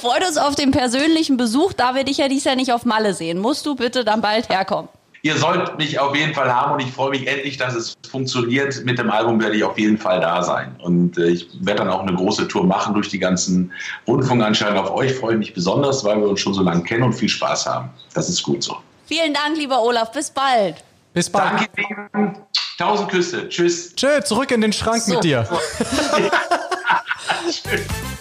freuen 0.00 0.24
uns 0.24 0.36
auf 0.38 0.54
den 0.54 0.70
persönlichen 0.70 1.36
Besuch, 1.36 1.72
da 1.72 1.94
wir 1.94 2.04
dich 2.04 2.18
ja 2.18 2.28
dies 2.28 2.44
Jahr 2.44 2.56
nicht 2.56 2.72
auf 2.72 2.84
Malle 2.84 3.14
sehen. 3.14 3.38
Musst 3.38 3.66
du 3.66 3.74
bitte 3.74 4.04
dann 4.04 4.20
bald 4.20 4.48
herkommen. 4.48 4.88
Ihr 5.24 5.38
sollt 5.38 5.78
mich 5.78 5.98
auf 5.98 6.14
jeden 6.14 6.34
Fall 6.34 6.54
haben 6.54 6.74
und 6.74 6.80
ich 6.80 6.92
freue 6.92 7.08
mich 7.08 7.26
endlich, 7.26 7.56
dass 7.56 7.74
es 7.74 7.94
funktioniert. 8.10 8.84
Mit 8.84 8.98
dem 8.98 9.10
Album 9.10 9.40
werde 9.40 9.56
ich 9.56 9.64
auf 9.64 9.78
jeden 9.78 9.96
Fall 9.96 10.20
da 10.20 10.42
sein. 10.42 10.76
Und 10.82 11.16
äh, 11.16 11.28
ich 11.28 11.48
werde 11.62 11.78
dann 11.78 11.88
auch 11.88 12.02
eine 12.02 12.12
große 12.14 12.46
Tour 12.46 12.66
machen 12.66 12.92
durch 12.92 13.08
die 13.08 13.18
ganzen 13.18 13.72
Rundfunkanstalten. 14.06 14.76
Auf 14.76 14.90
euch 14.90 15.14
freue 15.14 15.32
ich 15.32 15.38
mich 15.38 15.54
besonders, 15.54 16.04
weil 16.04 16.18
wir 16.20 16.28
uns 16.28 16.40
schon 16.40 16.52
so 16.52 16.60
lange 16.60 16.82
kennen 16.82 17.04
und 17.04 17.14
viel 17.14 17.30
Spaß 17.30 17.64
haben. 17.64 17.88
Das 18.12 18.28
ist 18.28 18.42
gut 18.42 18.62
so. 18.62 18.76
Vielen 19.06 19.32
Dank, 19.32 19.56
lieber 19.56 19.82
Olaf. 19.82 20.12
Bis 20.12 20.28
bald. 20.28 20.84
Bis 21.14 21.30
bald. 21.30 21.58
Danke, 21.58 21.68
Lieben. 21.74 22.36
Tausend 22.76 23.08
Küsse. 23.08 23.48
Tschüss. 23.48 23.94
Tschö, 23.94 24.20
zurück 24.24 24.50
in 24.50 24.60
den 24.60 24.74
Schrank 24.74 25.00
So. 25.00 25.14
mit 25.14 25.24
dir. 25.24 25.48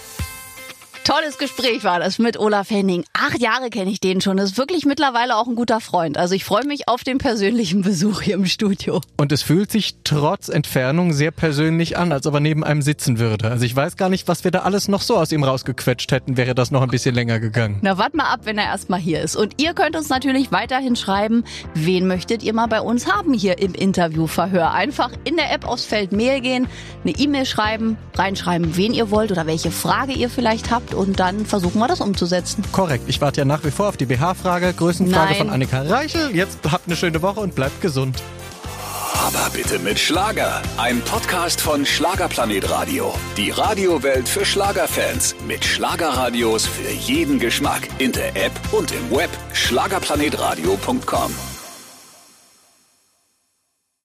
Tolles 1.04 1.38
Gespräch 1.38 1.84
war 1.84 2.00
das 2.00 2.18
mit 2.18 2.40
Olaf 2.40 2.70
Henning. 2.70 3.04
Acht 3.12 3.42
Jahre 3.42 3.70
kenne 3.70 3.92
ich 3.92 4.00
den 4.00 4.22
schon. 4.22 4.38
Ist 4.38 4.58
wirklich 4.58 4.86
mittlerweile 4.86 5.36
auch 5.36 5.48
ein 5.48 5.56
guter 5.56 5.82
Freund. 5.82 6.18
Also 6.18 6.34
ich 6.34 6.46
freue 6.46 6.66
mich 6.66 6.88
auf 6.88 7.04
den 7.04 7.18
persönlichen 7.18 7.82
Besuch 7.82 8.22
hier 8.22 8.36
im 8.36 8.46
Studio. 8.46 9.02
Und 9.18 9.34
es 9.34 9.42
fühlt 9.42 9.70
sich 9.70 9.96
trotz 10.06 10.48
Entfernung 10.48 11.12
sehr 11.12 11.32
persönlich 11.32 11.98
an, 11.98 12.14
als 12.14 12.26
ob 12.26 12.36
er 12.36 12.40
neben 12.40 12.64
einem 12.64 12.82
sitzen 12.82 13.20
würde. 13.20 13.52
Also 13.52 13.66
ich 13.66 13.76
weiß 13.76 13.98
gar 13.98 14.08
nicht, 14.08 14.30
was 14.30 14.46
wir 14.46 14.52
da 14.52 14.60
alles 14.60 14.88
noch 14.88 15.02
so 15.02 15.18
aus 15.18 15.34
ihm 15.34 15.44
rausgequetscht 15.44 16.10
hätten, 16.10 16.38
wäre 16.38 16.56
das 16.56 16.72
noch 16.72 16.82
ein 16.82 16.90
bisschen 16.90 17.14
länger 17.14 17.42
gegangen. 17.42 17.80
Na, 17.82 17.98
wart 17.98 18.14
mal 18.14 18.32
ab, 18.32 18.42
wenn 18.46 18.58
er 18.58 18.66
erstmal 18.66 19.02
hier 19.02 19.20
ist. 19.20 19.36
Und 19.36 19.62
ihr 19.62 19.74
könnt 19.74 19.98
uns 19.98 20.08
natürlich 20.08 20.54
weiterhin 20.54 20.96
schreiben, 20.96 21.44
wen 21.74 22.08
möchtet 22.08 22.44
ihr 22.44 22.54
mal 22.54 22.68
bei 22.68 22.80
uns 22.80 23.12
haben 23.12 23.34
hier 23.34 23.60
im 23.60 23.76
Interviewverhör. 23.76 24.72
Einfach 24.72 25.12
in 25.26 25.36
der 25.36 25.52
App 25.52 25.68
aufs 25.68 25.84
Feld 25.84 26.14
Mail 26.14 26.40
gehen, 26.40 26.68
eine 27.04 27.12
E-Mail 27.12 27.46
schreiben, 27.46 27.98
reinschreiben, 28.16 28.78
wen 28.78 28.94
ihr 28.94 29.12
wollt 29.12 29.34
oder 29.34 29.46
welche 29.48 29.70
Frage 29.70 30.14
ihr 30.14 30.30
vielleicht 30.30 30.72
habt 30.72 30.93
und 30.94 31.20
dann 31.20 31.46
versuchen 31.46 31.80
wir 31.80 31.88
das 31.88 32.02
umzusetzen. 32.02 32.64
Korrekt, 32.72 33.06
ich 33.08 33.22
warte 33.22 33.42
ja 33.42 33.46
nach 33.46 33.64
wie 33.64 33.72
vor 33.72 33.90
auf 33.90 33.98
die 33.98 34.06
BH-Frage, 34.06 34.74
Größenfrage 34.74 35.30
Nein. 35.30 35.38
von 35.38 35.50
Annika 35.50 35.82
Reichel. 35.82 36.36
Jetzt 36.36 36.60
habt 36.72 36.88
eine 36.88 36.96
schöne 36.96 37.22
Woche 37.22 37.40
und 37.40 37.56
bleibt 37.56 37.82
gesund. 37.82 38.22
Aber 39.26 39.50
bitte 39.52 39.80
mit 39.80 40.00
Schlager. 40.00 40.62
Ein 40.78 41.02
Podcast 41.02 41.62
von 41.62 41.86
Schlagerplanet 41.86 42.70
Radio. 42.70 43.14
Die 43.38 43.52
Radiowelt 43.52 44.28
für 44.28 44.46
Schlagerfans. 44.46 45.36
Mit 45.48 45.64
Schlagerradios 45.64 46.66
für 46.66 46.92
jeden 46.92 47.40
Geschmack. 47.40 47.88
In 48.00 48.12
der 48.12 48.36
App 48.36 48.52
und 48.72 48.92
im 48.92 49.16
Web. 49.16 49.30
Schlagerplanetradio.com. 49.54 51.53